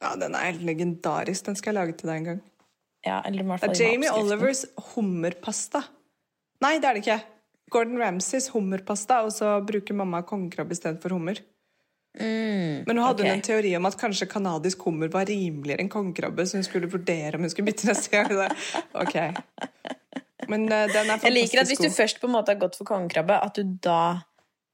[0.03, 1.47] Ja, den er helt legendarisk.
[1.49, 2.43] Den skal jeg lage til deg en gang.
[3.07, 5.83] Ja, eller i hvert fall Det er Jamie Olivers hummerpasta.
[6.65, 7.21] Nei, det er det ikke.
[7.73, 11.41] Gordon Ramsays hummerpasta, og så bruker mamma kongekrabbe istedenfor hummer.
[12.19, 13.35] Mm, Men hun hadde okay.
[13.37, 17.37] en teori om at kanskje kanadisk hummer var rimeligere enn kongekrabbe, så hun skulle vurdere
[17.37, 18.33] om hun skulle bytte neste gang.
[18.99, 19.19] Ok.
[20.49, 22.61] Men uh, den er fantastisk Jeg liker at hvis du først på en måte har
[22.61, 24.01] gått for kongekrabbe, at du da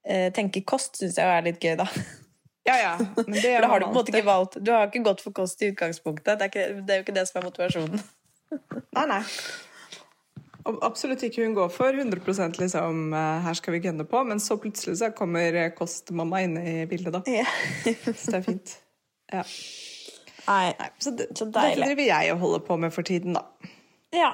[0.09, 1.89] uh, tenker kost, syns jeg er litt gøy, da.
[2.65, 2.93] Ja, ja.
[3.19, 5.21] Men det For da har du på en måte ikke valgt Du har ikke gått
[5.21, 6.39] for kost i utgangspunktet.
[6.39, 8.05] Det er, ikke, det er jo ikke det som er motivasjonen.
[8.95, 9.21] Nei, nei.
[10.65, 14.57] Absolutt ikke hun går for 100 liksom eh, her skal vi gønne på, men så
[14.57, 17.21] plutselig så kommer eh, kostmamma inn i bildet, da.
[17.29, 17.45] Ja.
[18.17, 18.73] Så det er fint.
[19.33, 19.43] Ja.
[20.47, 20.89] Nei.
[20.97, 21.85] Så det, Så deilig.
[21.85, 23.43] driver jeg og holder på med for tiden, da.
[24.15, 24.31] Ja.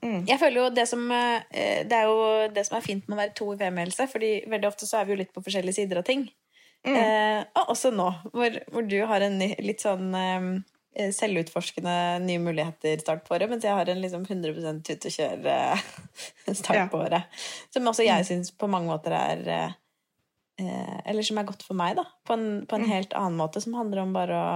[0.00, 3.20] Jeg føler jo det som eh, Det er jo det som er fint med å
[3.20, 6.00] være to i femmihelse, fordi veldig ofte så er vi jo litt på forskjellige sider
[6.00, 6.22] av ting.
[6.88, 11.92] Eh, og også nå, hvor, hvor du har en litt sånn eh, selvutforskende
[12.24, 16.88] nye muligheter-start på året, mens jeg har en liksom 100 tut og kjør-start Ja.
[16.90, 17.44] på året.
[17.74, 19.76] Som også jeg syns på mange måter er eh,
[20.64, 22.06] eh, Eller som er godt for meg, da.
[22.26, 24.52] På en, på en helt annen måte, som handler om bare å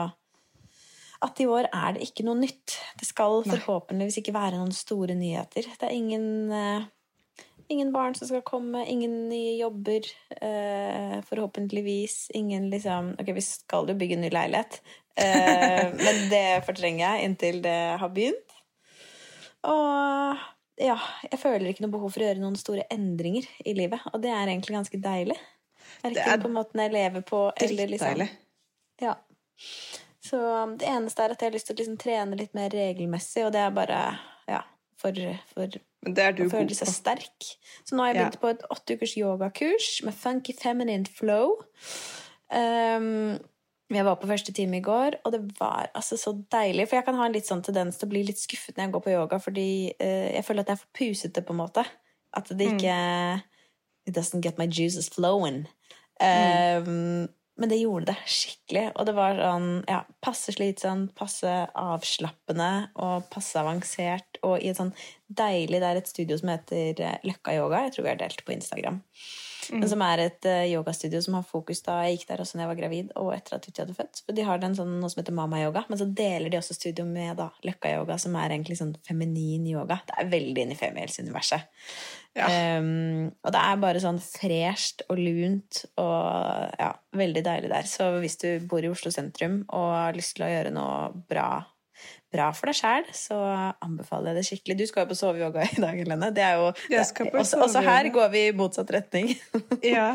[1.25, 2.77] at i år er det ikke noe nytt.
[3.01, 5.67] Det skal forhåpentligvis ikke være noen store nyheter.
[5.81, 10.09] Det er ingen, uh, ingen barn som skal komme, ingen nye jobber,
[10.41, 12.29] uh, forhåpentligvis.
[12.39, 14.81] Ingen liksom Ok, vi skal jo bygge en ny leilighet,
[15.21, 18.61] uh, men det fortrenger jeg inntil det har begynt.
[19.65, 20.45] Og
[20.81, 20.97] ja,
[21.31, 24.33] jeg føler ikke noe behov for å gjøre noen store endringer i livet, og det
[24.35, 25.37] er egentlig ganske deilig.
[26.03, 28.25] Det Verken er på måten jeg lever på, eller liksom
[29.03, 29.15] ja.
[30.25, 32.73] Så um, det eneste er at jeg har lyst til å liksom trene litt mer
[32.73, 33.99] regelmessig, og det er bare
[34.49, 34.63] ja,
[35.01, 35.19] for,
[35.53, 35.75] for
[36.15, 37.49] det du å føle seg sterk.
[37.85, 38.39] Så nå har jeg Ja.
[38.41, 41.59] på et åtte ukers yogakurs med funky feminine flow.
[42.49, 43.37] Um,
[43.93, 46.89] jeg var på første time i går, og det var altså så deilig.
[46.89, 48.95] For jeg kan ha en litt sånn tendens til å bli litt skuffet når jeg
[48.97, 49.69] går på yoga, fordi
[50.01, 51.85] uh, jeg føler at jeg er for pusete, på en måte.
[52.35, 52.97] At det ikke
[54.07, 55.67] It doesn't get my juices flowing.
[56.21, 57.29] Um,
[57.61, 58.85] Men det gjorde det skikkelig.
[58.99, 64.41] Og det var sånn ja, passe slitsomt, passe avslappende og passe avansert.
[64.43, 64.95] Og i et sånn
[65.35, 67.85] deilig Det er et studio som heter eh, Løkka Yoga.
[67.87, 68.99] Jeg tror vi har delt på Instagram.
[69.73, 72.65] Men som er et uh, yogastudio som har fokus da jeg gikk der også når
[72.65, 74.23] jeg var gravid, og etter at Tutti hadde født.
[74.27, 76.77] For de har den sånn, noe som heter Mama Yoga, men så deler de også
[76.77, 80.01] studio med da, Løkka Yoga, som er egentlig sånn feminin yoga.
[80.09, 81.73] Det er veldig inn i femihelseuniverset.
[82.35, 82.49] Ja.
[82.79, 87.87] Um, og det er bare sånn fresht og lunt og ja, veldig deilig der.
[87.87, 90.99] Så hvis du bor i Oslo sentrum og har lyst til å gjøre noe
[91.31, 91.63] bra,
[92.35, 93.39] bra for deg sjæl, så
[93.85, 94.79] anbefaler jeg det skikkelig.
[94.81, 96.31] Du skal jo på soveyoga i dag, Helene.
[96.35, 99.35] Det er jo, på også, også her går vi i motsatt retning.
[99.95, 100.15] Ja.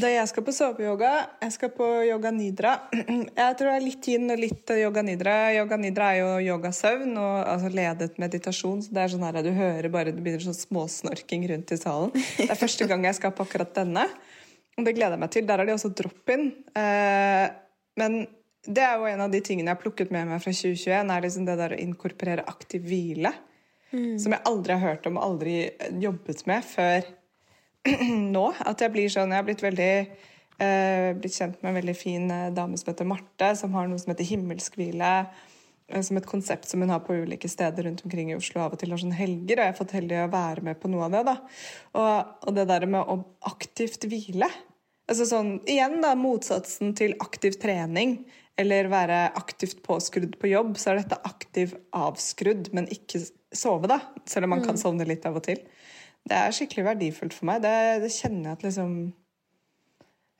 [0.00, 1.10] Da jeg skal på soveyoga,
[1.42, 2.70] jeg skal på yoga nidra.
[2.96, 5.34] Jeg tror det er litt yin og litt yoga nidra.
[5.52, 8.80] Yoga nidra er jo yogasøvn og altså ledet meditasjon.
[8.84, 11.80] Så det er sånn her at du hører bare det begynner sånn småsnorking rundt i
[11.80, 12.14] salen.
[12.14, 14.06] Det er første gang jeg skal på akkurat denne.
[14.78, 15.48] Og det gleder jeg meg til.
[15.48, 16.48] Der er de også drop-in.
[16.78, 17.46] Eh,
[18.00, 18.22] men
[18.66, 21.24] det er jo en av de tingene jeg har plukket med meg fra 2021, er
[21.24, 23.32] liksom det der å inkorporere aktiv hvile.
[23.92, 25.56] Som jeg aldri har hørt om og aldri
[26.00, 27.02] jobbet med før
[28.36, 28.44] nå.
[28.64, 32.30] At jeg blir sånn Jeg har blitt veldig eh, blitt kjent med en veldig fin
[32.32, 35.12] eh, dame som heter Marte, som har noe som heter himmelsk hvile.
[35.90, 38.62] eh, Som et konsept som hun har på ulike steder rundt omkring i Oslo.
[38.64, 40.88] Av og til har sånn helger, og jeg har fått heldig å være med på
[40.88, 41.24] noe av det.
[41.28, 41.36] da.
[41.92, 43.20] Og, og det der med å
[43.52, 44.48] aktivt hvile
[45.10, 48.22] Altså sånn, Igjen da, motsatsen til aktiv trening
[48.60, 54.00] eller være aktivt påskrudd på jobb, så er dette aktiv avskrudd, men ikke sove, da.
[54.28, 55.62] Selv om man kan sovne litt av og til.
[56.22, 57.62] Det er skikkelig verdifullt for meg.
[57.64, 58.92] Det, det kjenner jeg at liksom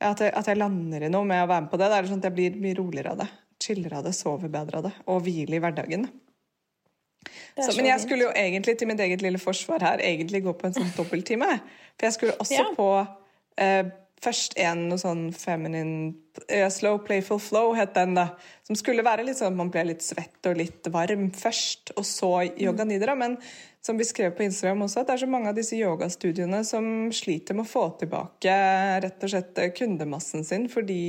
[0.03, 1.89] at, jeg, at jeg lander i noe med å være med på det.
[1.91, 3.29] Det er sånn at Jeg blir mye roligere av det.
[3.63, 4.93] Chiller av det, sover bedre av det.
[5.11, 6.09] Og hviler i hverdagen.
[7.55, 10.43] Er Så, så men jeg skulle jo egentlig til mitt eget lille forsvar her egentlig
[10.43, 11.51] gå på en sånn dobbelttime.
[11.95, 12.69] For jeg skulle også Ja.
[12.75, 12.89] på
[13.63, 13.85] eh,
[14.23, 16.13] først en noe sånn feminine
[16.47, 18.29] uh, Slow Playful Flow het den, da.
[18.67, 22.07] Som skulle være litt sånn at man ble litt svett og litt varm først, og
[22.09, 23.17] så yoga nidra.
[23.19, 23.39] Men
[23.83, 26.87] som vi skrev på Instagram også, at det er så mange av disse yogastudiene som
[27.15, 28.55] sliter med å få tilbake
[29.03, 31.03] rett og slett kundemassen sin, fordi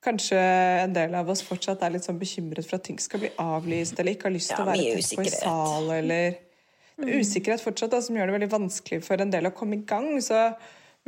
[0.00, 0.36] Kanskje
[0.80, 3.98] en del av oss fortsatt er litt sånn bekymret for at ting skal bli avlyst,
[4.00, 6.38] eller ikke har lyst til Ja, å være tett på i sal, eller
[7.00, 10.08] Usikkerhet fortsatt, da, som gjør det veldig vanskelig for en del å komme i gang.
[10.24, 10.36] Så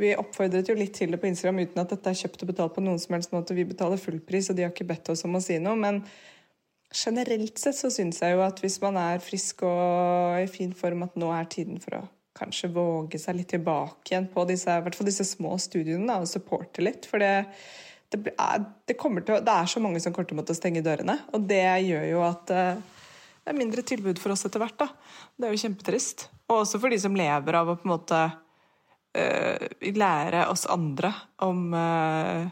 [0.01, 2.75] vi oppfordret jo litt til det på Instagram uten at dette er kjøpt og betalt
[2.75, 3.55] på noen som helst måte.
[3.57, 5.77] Vi betaler full pris, og de har ikke bedt oss om å si noe.
[5.79, 6.01] Men
[6.93, 11.05] generelt sett så syns jeg jo at hvis man er frisk og i fin form,
[11.05, 12.03] at nå er tiden for å
[12.33, 16.19] kanskje våge seg litt tilbake igjen på disse, i hvert fall disse små studiene da,
[16.23, 17.05] og supporte litt.
[17.09, 17.45] For det,
[18.09, 21.19] det, er, det, til, det er så mange som kommer til å måtte stenge dørene,
[21.33, 22.81] og det gjør jo at eh,
[23.43, 24.79] det er mindre tilbud for oss etter hvert.
[24.79, 24.89] da.
[25.37, 26.29] Det er jo kjempetrist.
[26.49, 28.19] Og også for de som lever av å på en måte
[29.13, 31.13] lære oss andre
[31.45, 32.47] om eh,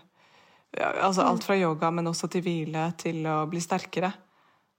[0.77, 4.11] ja, altså alt fra yoga, men også til hvile, til å bli sterkere.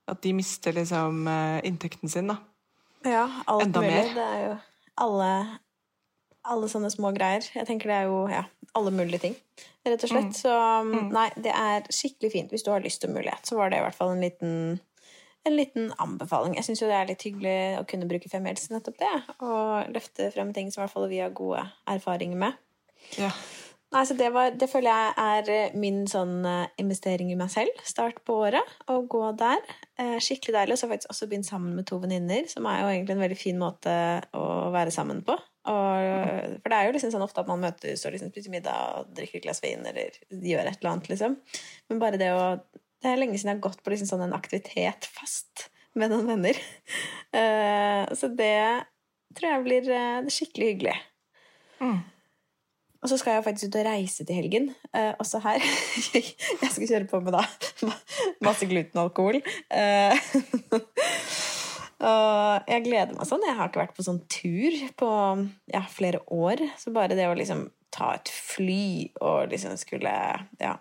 [0.09, 2.39] At de mister liksom eh, inntekten sin, da.
[3.03, 3.93] Ja, alt Enda mulig.
[3.93, 4.15] mer.
[4.15, 4.55] Det er jo
[5.03, 5.29] alle
[6.43, 7.45] alle sånne små greier.
[7.55, 8.43] Jeg tenker det er jo ja,
[8.77, 9.35] alle mulige ting,
[9.87, 10.33] rett og slett.
[10.35, 10.53] Så
[11.13, 13.47] nei, det er skikkelig fint hvis du har lyst og mulighet.
[13.47, 14.57] Så var det i hvert fall en liten,
[15.43, 16.55] en liten anbefaling.
[16.57, 19.13] Jeg syns jo det er litt hyggelig å kunne bruke Femihelse til nettopp det.
[19.43, 22.59] Og løfte frem ting som i hvert fall vi har gode erfaringer med.
[23.19, 23.31] Ja.
[23.93, 27.51] Nei, så det, var, det føler jeg er eh, min sånn eh, investering i meg
[27.53, 27.77] selv.
[27.85, 28.71] Start på året.
[28.89, 29.61] og gå der.
[30.01, 30.73] Eh, skikkelig deilig.
[30.73, 33.17] Og så har jeg faktisk også begynt sammen med to venninner, som er jo egentlig
[33.17, 33.93] en veldig fin måte
[34.33, 35.37] å være sammen på.
[35.63, 38.97] Og, for det er jo liksom sånn ofte at man møtes og liksom spiser middag
[38.97, 41.37] og drikker et glass vin eller gjør et eller annet, liksom.
[41.87, 42.41] Men bare det å
[43.03, 45.67] Det er lenge siden jeg har gått på liksom sånn en aktivitet fast
[45.99, 46.63] med noen venner.
[47.33, 48.85] Eh, så det
[49.33, 50.91] tror jeg blir eh, skikkelig hyggelig.
[53.03, 54.69] Og så skal jeg faktisk ut og reise til helgen.
[54.95, 55.65] Eh, også her.
[56.15, 57.41] jeg skal kjøre på med da
[58.45, 59.41] masse glutenalkohol.
[59.73, 60.29] Eh,
[62.03, 63.43] og jeg gleder meg sånn.
[63.49, 65.11] Jeg har ikke vært på sånn tur på
[65.73, 66.63] ja, flere år.
[66.79, 70.13] Så bare det å liksom ta et fly og liksom skulle
[70.61, 70.77] ja,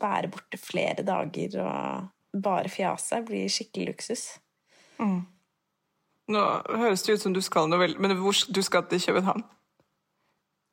[0.00, 4.24] være borte flere dager og bare fjase blir skikkelig luksus.
[6.28, 6.42] Nå
[6.76, 9.44] høres det ut som du skal noe veldig Men du skal til København?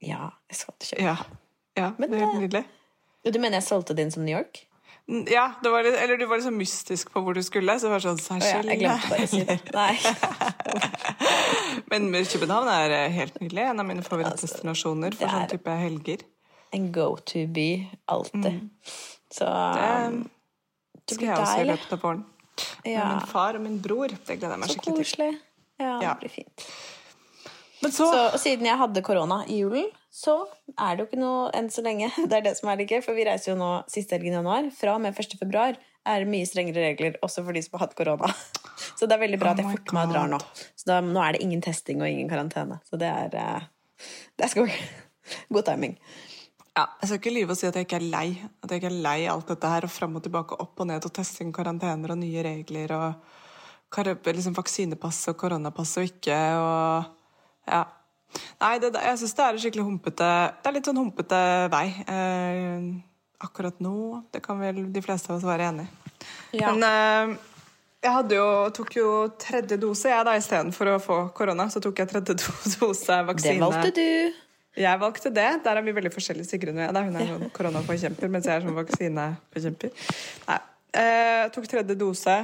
[0.03, 1.35] Ja, jeg skal til København.
[1.77, 1.83] Ja.
[1.83, 2.65] ja Men det er helt det- nydelig.
[3.33, 4.67] Du mener jeg solgte din som New York?
[5.07, 7.79] Mm, Ja, det var litt, eller du var litt sånn mystisk på hvor du skulle.
[7.79, 9.59] Så det var sånn, Å ja, jeg glemte bare å si det.
[11.91, 13.65] Men København er eh, helt nydelig.
[13.69, 16.25] En av mine favorittdestinasjoner for sånn type helger.
[16.75, 17.67] En go-to-by.
[18.11, 18.61] Alltid.
[19.33, 20.23] Så Mm.
[21.05, 22.23] Det det skal blir jeg også i løpet av våren.
[22.85, 24.07] Med min far og min bror.
[24.25, 25.03] Det gleder jeg meg Så skikkelig til.
[25.03, 25.39] koselig.
[25.79, 26.13] Ja, Ja.
[26.13, 26.65] det blir fint.
[27.81, 30.47] Men så, Så, siden jeg hadde korona i julen, så
[30.79, 32.09] er det jo ikke noe enn så lenge.
[32.29, 34.37] Det er det som er det gøy, for vi reiser jo nå siste helgen i
[34.39, 34.71] januar.
[34.71, 35.37] Fra og med 1.
[35.37, 38.31] februar er det mye strengere regler også for de som har hatt korona.
[38.97, 40.39] Så det er veldig bra Oh at jeg forter meg og drar nå.
[40.75, 42.79] Så da, nå er det ingen testing og ingen karantene.
[42.89, 43.61] Så det er eh,
[44.37, 44.71] Det er.
[45.53, 45.97] God timing.
[46.75, 48.27] Ja, jeg skal ikke lyve og si at jeg ikke er lei.
[48.63, 51.07] At jeg ikke er lei alt dette her, og fram og tilbake, opp og ned,
[51.07, 53.35] og testing, karantener og nye regler, og
[53.95, 57.85] liksom vaksinepass og koronapass og ikke, og ja.
[58.59, 60.25] Nei, det, jeg syns det er en skikkelig humpete
[60.59, 61.37] Det er litt sånn humpete
[61.71, 61.85] vei.
[62.11, 62.89] Eh,
[63.45, 64.25] akkurat nå.
[64.33, 66.59] Det kan vel de fleste av oss være enig i.
[66.59, 66.73] Ja.
[66.73, 67.37] Men eh,
[68.05, 71.69] jeg jo, tok jo tredje dose, jeg da, istedenfor å få korona.
[71.71, 72.35] Så tok jeg tredje
[72.75, 73.55] dose vaksine.
[73.55, 74.41] Det valgte du.
[74.75, 75.47] Jeg valgte det.
[75.63, 77.05] Der er vi veldig forskjellige, Sigrun og jeg.
[77.07, 80.09] Hun er sånn koronaforkjemper, mens jeg er sånn vaksineforkjemper.
[80.49, 80.59] Nei.
[80.95, 82.35] Eh, tok tredje dose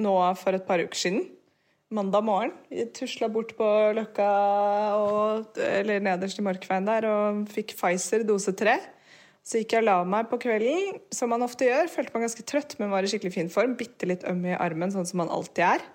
[0.00, 1.24] nå for et par uker siden.
[1.96, 2.52] Mandag morgen.
[2.96, 4.28] Tusla bort på Løkka,
[4.98, 8.74] og, eller nederst i Markveien der, og fikk Pfizer dose tre.
[9.46, 11.86] Så gikk jeg og la meg på kvelden, som man ofte gjør.
[11.92, 13.76] Følte meg ganske trøtt, men var i skikkelig fin form.
[13.78, 15.86] Bitte litt øm i armen, sånn som man alltid er.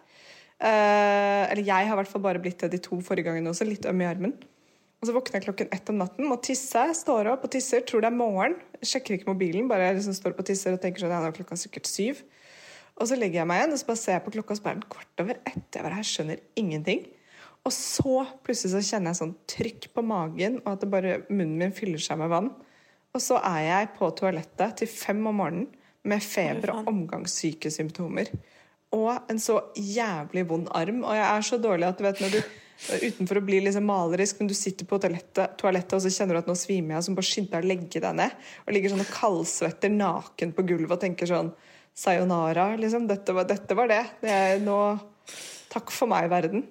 [0.62, 3.68] Eh, eller jeg har i hvert fall bare blitt det de to forrige gangene også.
[3.68, 4.38] Litt øm i armen.
[5.02, 8.04] Og så våkner jeg klokken ett om natten, må tisse, står opp og tisser, tror
[8.04, 8.60] det er morgen.
[8.86, 11.38] Sjekker ikke mobilen, bare liksom står opp og tisser og tenker sånn, ja, nå er
[11.40, 12.22] klokka sikkert syv.
[13.02, 14.68] Og så legger jeg meg igjen, og så bare ser jeg på klokka, og så
[14.68, 15.66] bare er den kvart over ett.
[15.74, 17.04] Jeg bare, jeg skjønner ingenting.
[17.66, 21.58] Og så plutselig så kjenner jeg sånn trykk på magen, og at det bare, munnen
[21.64, 22.54] min fyller seg med vann.
[23.12, 25.70] Og så er jeg på toalettet til fem om morgenen
[26.06, 28.30] med feber og omgangssykesymptomer.
[28.94, 31.04] Og en så jævlig vond arm.
[31.06, 32.40] Og jeg er så dårlig at du vet når du
[32.90, 36.40] Utenfor å bli liksom malerisk, men du sitter på toalettet, toalettet og så kjenner du
[36.42, 38.32] at nå svimer jeg, og så bare skynd deg å legge deg ned.
[38.66, 41.52] Og ligger sånn og kaldsvetter naken på gulvet og tenker sånn
[41.98, 43.08] Sayonara, liksom.
[43.10, 44.06] Dette var, dette var det.
[44.24, 44.78] det er nå,
[45.72, 46.62] takk for meg, verden.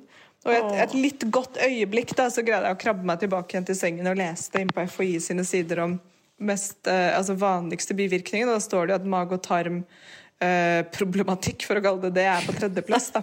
[0.47, 3.51] Og i et, et litt godt øyeblikk da, så greide jeg å krabbe meg tilbake
[3.55, 6.01] igjen til sengen og leste inn på FHI sine sider om
[6.41, 8.49] mest, eh, altså vanligste bivirkningen.
[8.49, 12.53] Og da står det at mage- og tarmproblematikk, for å kalle det det, er på
[12.57, 13.09] tredjeplass.
[13.17, 13.23] da.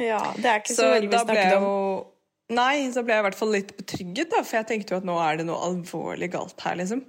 [0.00, 1.68] Ja, det er ikke så, Så veldig vi snakket om.
[1.68, 2.10] jo
[2.54, 5.06] Nei, så ble jeg i hvert fall litt betrygget, da, for jeg tenkte jo at
[5.08, 7.00] nå er det noe alvorlig galt her, liksom.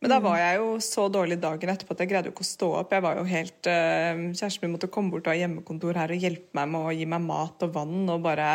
[0.00, 2.48] Men da var jeg jo så dårlig dagen etterpå at jeg greide jo ikke å
[2.48, 2.94] stå opp.
[2.96, 6.24] Jeg var jo helt, eh, Kjæresten min måtte komme bort og ha hjemmekontor her og
[6.24, 8.48] hjelpe meg med å gi meg mat og vann og bare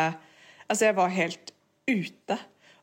[0.66, 1.52] Altså, jeg var helt
[1.86, 2.38] ute.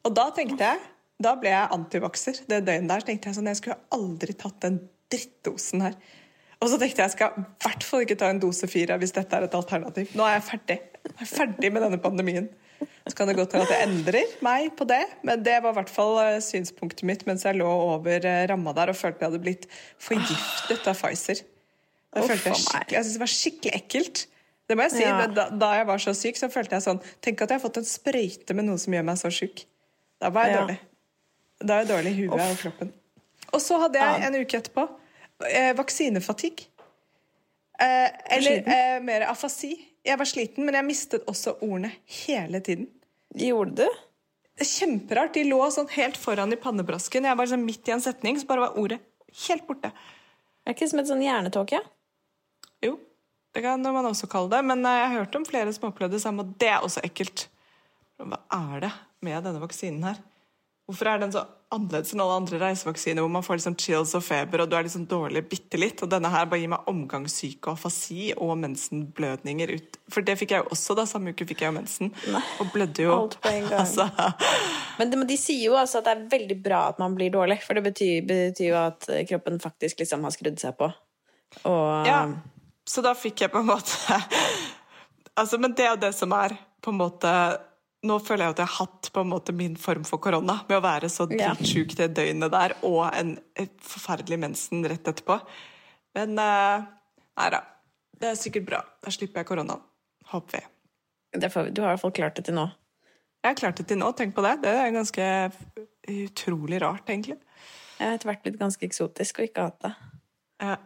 [0.07, 0.79] Og da tenkte jeg
[1.19, 3.03] Da ble jeg antivakser det døgnet der.
[3.03, 4.79] Så tenkte jeg sånn Jeg skulle aldri tatt den
[5.11, 5.99] drittdosen her.
[6.63, 9.11] Og så tenkte jeg jeg skal i hvert fall ikke ta en dose fire hvis
[9.15, 10.13] dette er et alternativ.
[10.15, 10.77] Nå er jeg ferdig.
[11.03, 12.47] Jeg er ferdig med denne pandemien.
[13.07, 15.77] Så kan det godt hende at jeg endrer meg på det, men det var i
[15.77, 19.31] hvert fall eh, synspunktet mitt mens jeg lå over eh, ramma der og følte jeg
[19.31, 19.67] hadde blitt
[20.03, 21.41] forgiftet av Pfizer.
[22.13, 24.23] Jeg skikkelig, jeg syntes det var skikkelig ekkelt.
[24.69, 25.03] Det må jeg si.
[25.03, 25.13] Ja.
[25.19, 27.63] men Da, da jeg var så syk, så følte jeg sånn Tenk at jeg har
[27.65, 29.65] fått en sprøyte med noe som gjør meg så syk.
[30.23, 30.61] Da var jeg Ja.
[30.63, 30.79] dårlig.
[31.63, 32.93] Da er jeg dårlig i huet og kroppen.
[33.53, 34.87] Og så hadde jeg en uke etterpå
[35.49, 36.69] eh, vaksinefatigue.
[37.79, 39.75] Eh, eller eh, mer afasi.
[40.03, 41.93] Jeg var sliten, men jeg mistet også ordene
[42.25, 42.89] hele tiden.
[43.39, 44.01] Gjorde du?
[44.63, 45.33] Kjemperart.
[45.37, 47.25] De lå sånn helt foran i pannebrasken.
[47.25, 48.99] Jeg var sånn midt i en setning, så bare var ordet
[49.47, 49.89] helt borte.
[50.63, 51.79] Er ikke som et sånn hjernetåke?
[52.83, 52.97] Jo,
[53.55, 54.61] det kan man også kalle det.
[54.69, 57.03] Men eh, jeg har hørt om flere som opplevde det samme, og det er også
[57.07, 57.47] ekkelt.
[58.21, 58.93] Hva er det
[59.25, 60.21] med denne vaksinen her?
[60.87, 64.23] Hvorfor er den så annerledes enn alle andre reisevaksiner hvor man får liksom chills og
[64.25, 67.71] feber og du er liksom dårlig bitte litt, og denne her bare gir meg omgangssyke
[67.71, 71.07] og afasi og mensenblødninger ut For det fikk jeg jo også, da.
[71.09, 72.11] Samme uke fikk jeg jo mensen.
[72.33, 73.15] Nei, og blødde jo.
[73.15, 73.79] alt på en gang.
[73.81, 74.07] Altså,
[74.99, 77.59] Men de, de sier jo altså at det er veldig bra at man blir dårlig,
[77.65, 80.91] for det betyr, betyr jo at kroppen faktisk liksom har skrudd seg på.
[81.69, 82.23] Og ja.
[82.85, 84.17] Så da fikk jeg på en måte
[85.39, 87.29] Altså, men det er jo det som er på en måte
[88.03, 90.77] nå føler jeg at jeg har hatt på en måte min form for korona, med
[90.77, 93.37] å være så dritsjuk det døgnet der, og en
[93.83, 95.39] forferdelig mensen rett etterpå.
[96.17, 96.85] Men eh,
[97.39, 97.63] nei da.
[98.19, 98.81] Det er sikkert bra.
[99.03, 99.81] Da slipper jeg koronaen.
[100.31, 101.39] Håper vi.
[101.41, 102.67] derfor, du har i hvert fall klart det til nå.
[103.43, 104.53] Jeg har klart det til nå, tenk på det.
[104.63, 105.25] Det er ganske
[106.11, 107.39] utrolig rart, egentlig.
[107.97, 109.91] Jeg har etter hvert blitt ganske eksotisk og ikke hatt det.
[110.63, 110.77] Ja.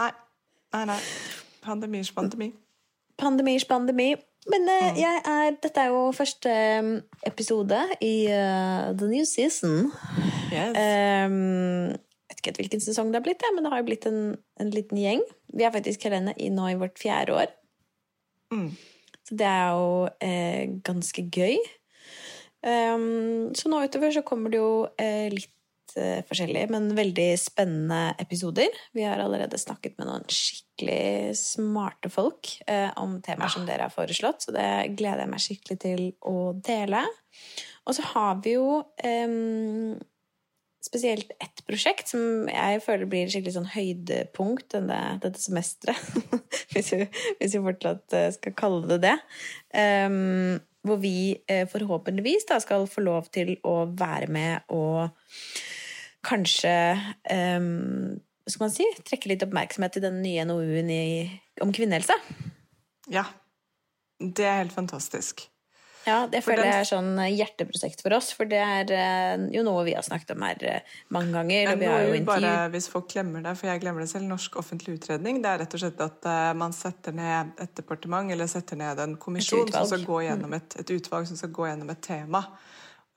[0.00, 0.10] Nei.
[0.72, 1.00] Nei, nei.
[1.64, 2.52] Pandemiers pandemi.
[3.20, 4.12] Pandemiers pandemi.
[4.50, 6.86] Men uh, er, dette er jo første eh,
[7.28, 9.92] episode i uh, The New Season.
[10.50, 10.74] Yes.
[10.74, 14.08] Um, jeg vet ikke hvilken sesong det har blitt, ja, men det har jo blitt
[14.10, 14.22] en,
[14.60, 15.22] en liten gjeng.
[15.54, 17.54] Vi er faktisk Helene i nå i vårt fjerde år.
[18.52, 18.72] Mm.
[19.22, 21.62] Så det er jo uh, ganske gøy.
[22.62, 25.30] Um, så nå utover så kommer det jo eh,
[25.92, 28.68] litt eh, forskjellig, men veldig spennende episoder.
[28.92, 33.92] Vi har allerede snakket med noen skikkelig smarte folk eh, om temaer som dere har
[33.94, 37.04] foreslått, så det gleder jeg meg skikkelig til å dele.
[37.86, 39.98] Og så har vi jo em,
[40.82, 46.02] spesielt ett prosjekt som jeg føler blir skikkelig sånn høydepunkt denne, dette semesteret.
[46.72, 47.08] hvis, vi,
[47.40, 49.16] hvis vi fortsatt eh, skal kalle det det.
[49.72, 51.38] Um, hvor vi
[51.70, 55.12] forhåpentligvis da skal få lov til å være med og
[56.26, 56.74] kanskje
[57.58, 60.92] um, skal man si, trekke litt oppmerksomhet til den nye NOU-en
[61.62, 62.16] om kvinnehelse.
[63.12, 63.26] Ja.
[64.22, 65.48] Det er helt fantastisk.
[66.02, 69.84] Ja, det føler jeg er sånn hjerteprosjekt for oss, for det er eh, jo noe
[69.86, 71.70] vi har snakket om her eh, mange ganger.
[71.70, 74.58] Og vi har jo bare hvis folk glemmer det, for jeg glemmer det selv, Norsk
[74.58, 78.50] offentlig utredning, det er rett og slett at eh, man setter ned et departement, eller
[78.50, 81.94] setter ned en kommisjon som skal gå gjennom et, et utvalg som skal gå gjennom
[81.94, 82.42] et tema.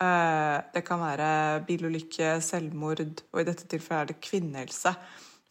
[0.04, 1.28] Eh, det kan være
[1.68, 4.92] bilulykke, selvmord, og i dette tilfellet er det kvinnehelse.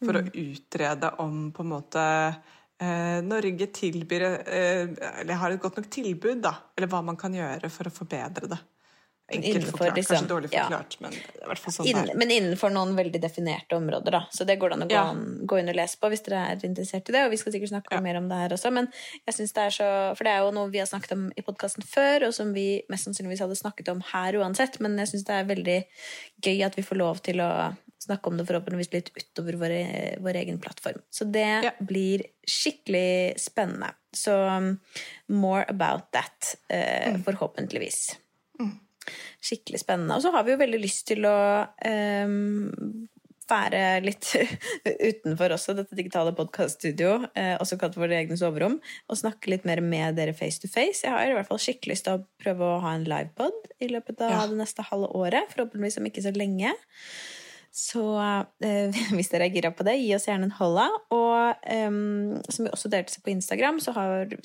[0.05, 5.79] For å utrede om på en måte eh, Norge tilbyr eh, Eller har et godt
[5.79, 6.51] nok tilbud, da.
[6.75, 8.59] Eller hva man kan gjøre for å forbedre det.
[9.33, 10.63] Enkelt forklart, liksom- kanskje dårlig ja.
[10.67, 14.19] forklart, men er i hvert fall sånn Innen, men innenfor noen veldig definerte områder, da.
[14.31, 15.03] Så det går det an å gå, Ja.
[15.09, 17.25] an- gå inn og lese på hvis dere er interessert i det.
[17.25, 17.99] Og vi skal sikkert snakke Ja.
[18.01, 18.71] mer om det her også.
[18.71, 18.91] Men
[19.27, 21.41] jeg syns det er så For det er jo noe vi har snakket om i
[21.41, 24.79] podkasten før, og som vi mest sannsynligvis hadde snakket om her uansett.
[24.79, 25.85] Men jeg syns det er veldig
[26.43, 30.33] gøy at vi får lov til å snakke om det forhåpentligvis litt utover vår, vår
[30.35, 31.01] egen plattform.
[31.11, 31.71] Så det Ja.
[31.81, 33.91] blir skikkelig spennende.
[34.13, 34.79] Så um,
[35.27, 38.15] more about that, eh, forhåpentligvis.
[39.43, 40.15] Skikkelig spennende.
[40.17, 41.35] Og så har vi jo veldig lyst til å
[41.85, 43.07] um,
[43.49, 44.31] være litt
[45.11, 49.83] utenfor også dette digitale podkaststudioet, eh, også kalt våre egne soverom, og snakke litt mer
[49.85, 51.03] med dere face to face.
[51.05, 53.91] Jeg har i hvert fall skikkelig lyst til å prøve å ha en livepod i
[53.93, 54.43] løpet av Ja.
[54.49, 55.51] det neste halve året.
[55.53, 56.73] Forhåpentligvis om ikke så lenge.
[57.75, 58.03] Så
[58.63, 60.87] eh, hvis dere er gira på det, gi oss gjerne en holla.
[61.15, 61.97] Og eh,
[62.47, 63.93] som vi også delte seg på Instagram, så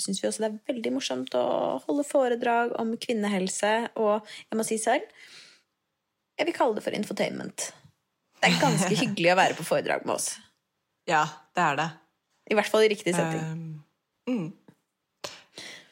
[0.02, 1.44] syns vi også det er veldig morsomt å
[1.86, 3.74] holde foredrag om kvinnehelse.
[4.02, 5.06] Og jeg må si selv,
[6.40, 7.70] jeg vil kalle det for infotainment.
[8.40, 10.32] Det er ganske hyggelig å være på foredrag med oss.
[11.08, 11.22] Ja,
[11.54, 11.90] det er det.
[12.50, 13.46] I hvert fall i riktig setting.
[14.26, 14.48] Um, mm.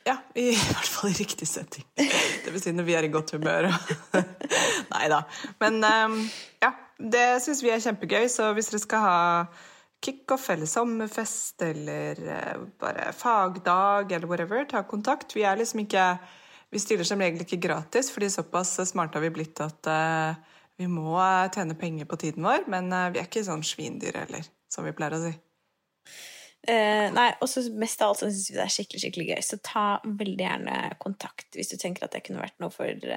[0.08, 1.86] Ja, i hvert fall i riktig setting.
[1.94, 3.70] Det vil si når vi er i godt humør.
[4.90, 5.22] Nei da.
[5.62, 6.20] Men um,
[6.64, 9.18] ja, det syns vi er kjempegøy, så hvis dere skal ha
[10.02, 15.36] kickoff eller sommerfest eller eh, bare fagdag eller whatever, ta kontakt.
[15.36, 16.10] Vi er liksom ikke
[16.68, 20.34] Vi stiller som regel ikke gratis, fordi såpass smarte har vi blitt at eh,
[20.76, 24.44] vi må eh, tjene penger på tiden vår, men vi er ikke sånn svindyr heller,
[24.68, 25.32] som vi pleier å si.
[26.68, 27.48] Uh, nei, og
[27.80, 29.40] mest av alt syns vi det er skikkelig skikkelig gøy.
[29.46, 33.08] Så ta veldig gjerne kontakt hvis du tenker at det kunne vært noe for,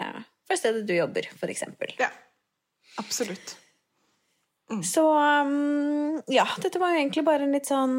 [0.48, 1.92] for stedet du jobber, eksempel.
[2.00, 2.08] Ja,
[3.04, 3.58] absolutt.
[4.88, 7.96] Så um, ja, dette var jo egentlig bare en litt sånn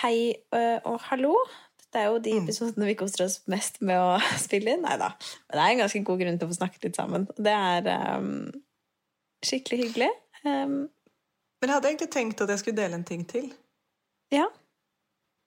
[0.00, 1.34] hei uh, og hallo.
[1.82, 4.84] Dette er jo de episodene vi koser oss mest med å spille inn.
[4.86, 5.10] Nei da.
[5.48, 7.26] Men det er en ganske god grunn til å få snakket litt sammen.
[7.36, 8.30] Det er um,
[9.44, 10.10] skikkelig hyggelig.
[10.46, 10.78] Um,
[11.60, 13.50] Men jeg hadde egentlig tenkt at jeg skulle dele en ting til.
[14.34, 14.48] ja.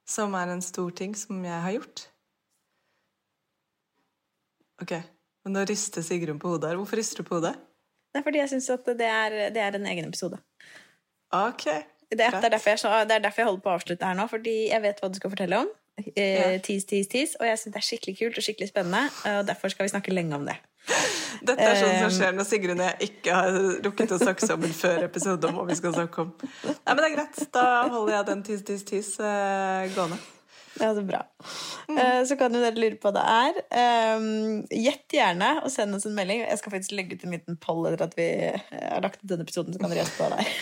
[0.09, 2.07] Som er en stor ting som jeg har gjort.
[4.81, 4.95] Ok,
[5.45, 6.79] Men nå rister Sigrun på hodet her.
[6.79, 7.51] Hvorfor rister du på hodet?
[8.09, 10.39] Det er fordi jeg syns at det er, det er en egen episode.
[11.35, 11.65] Ok.
[12.09, 14.25] Det, det, er derfor jeg, det er derfor jeg holder på å avslutte her nå,
[14.31, 15.69] fordi jeg vet hva du skal fortelle om.
[15.99, 16.47] Eh, Ja.
[16.63, 17.37] Tease, tease, tease.
[17.39, 19.03] Og jeg syns det er skikkelig kult og skikkelig spennende,
[19.35, 20.57] og derfor skal vi snakke lenge om det.
[21.45, 24.47] Dette er sånn som Um, skjer når Sigrun og jeg ikke har rukket å snakke
[24.47, 26.31] sammen før episode om hva vi skal snakke om.
[26.65, 27.39] Nei, men det er greit.
[27.53, 30.17] Da holder jeg den tis, tis, tis eh, gående.
[30.79, 31.19] Ja, så bra.
[31.89, 31.99] Mm.
[32.29, 33.57] Så kan jo dere lure på hva det er.
[34.15, 34.27] Um,
[34.71, 36.43] Gjett gjerne og send oss en melding.
[36.45, 38.61] Jeg skal faktisk legge ut en liten poll etter at vi eh,
[38.93, 39.75] har lagt ut denne episoden.
[39.75, 40.53] Så kan dere gjette hva det er.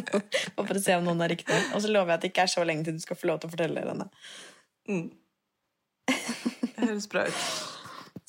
[0.70, 1.58] For å se om noen er riktig.
[1.76, 3.42] Og så lover jeg at det ikke er så lenge til du skal få lov
[3.42, 4.08] til å fortelle denne.
[4.88, 5.08] Mm.
[6.08, 7.44] Det høres bra ut.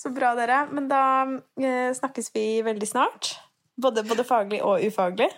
[0.02, 0.64] Så bra, dere.
[0.74, 1.04] Men da
[1.62, 3.36] eh, snakkes vi veldig snart.
[3.82, 5.30] Både, både faglig og ufaglig.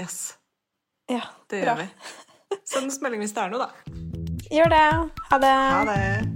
[0.00, 0.36] Yes,
[1.08, 1.76] Ja, det bra.
[1.76, 2.56] gjør vi.
[2.68, 3.94] Send oss melding hvis det er noe, da.
[4.52, 5.10] Gjør det.
[5.30, 5.54] Ha det.
[5.72, 6.35] Ha det.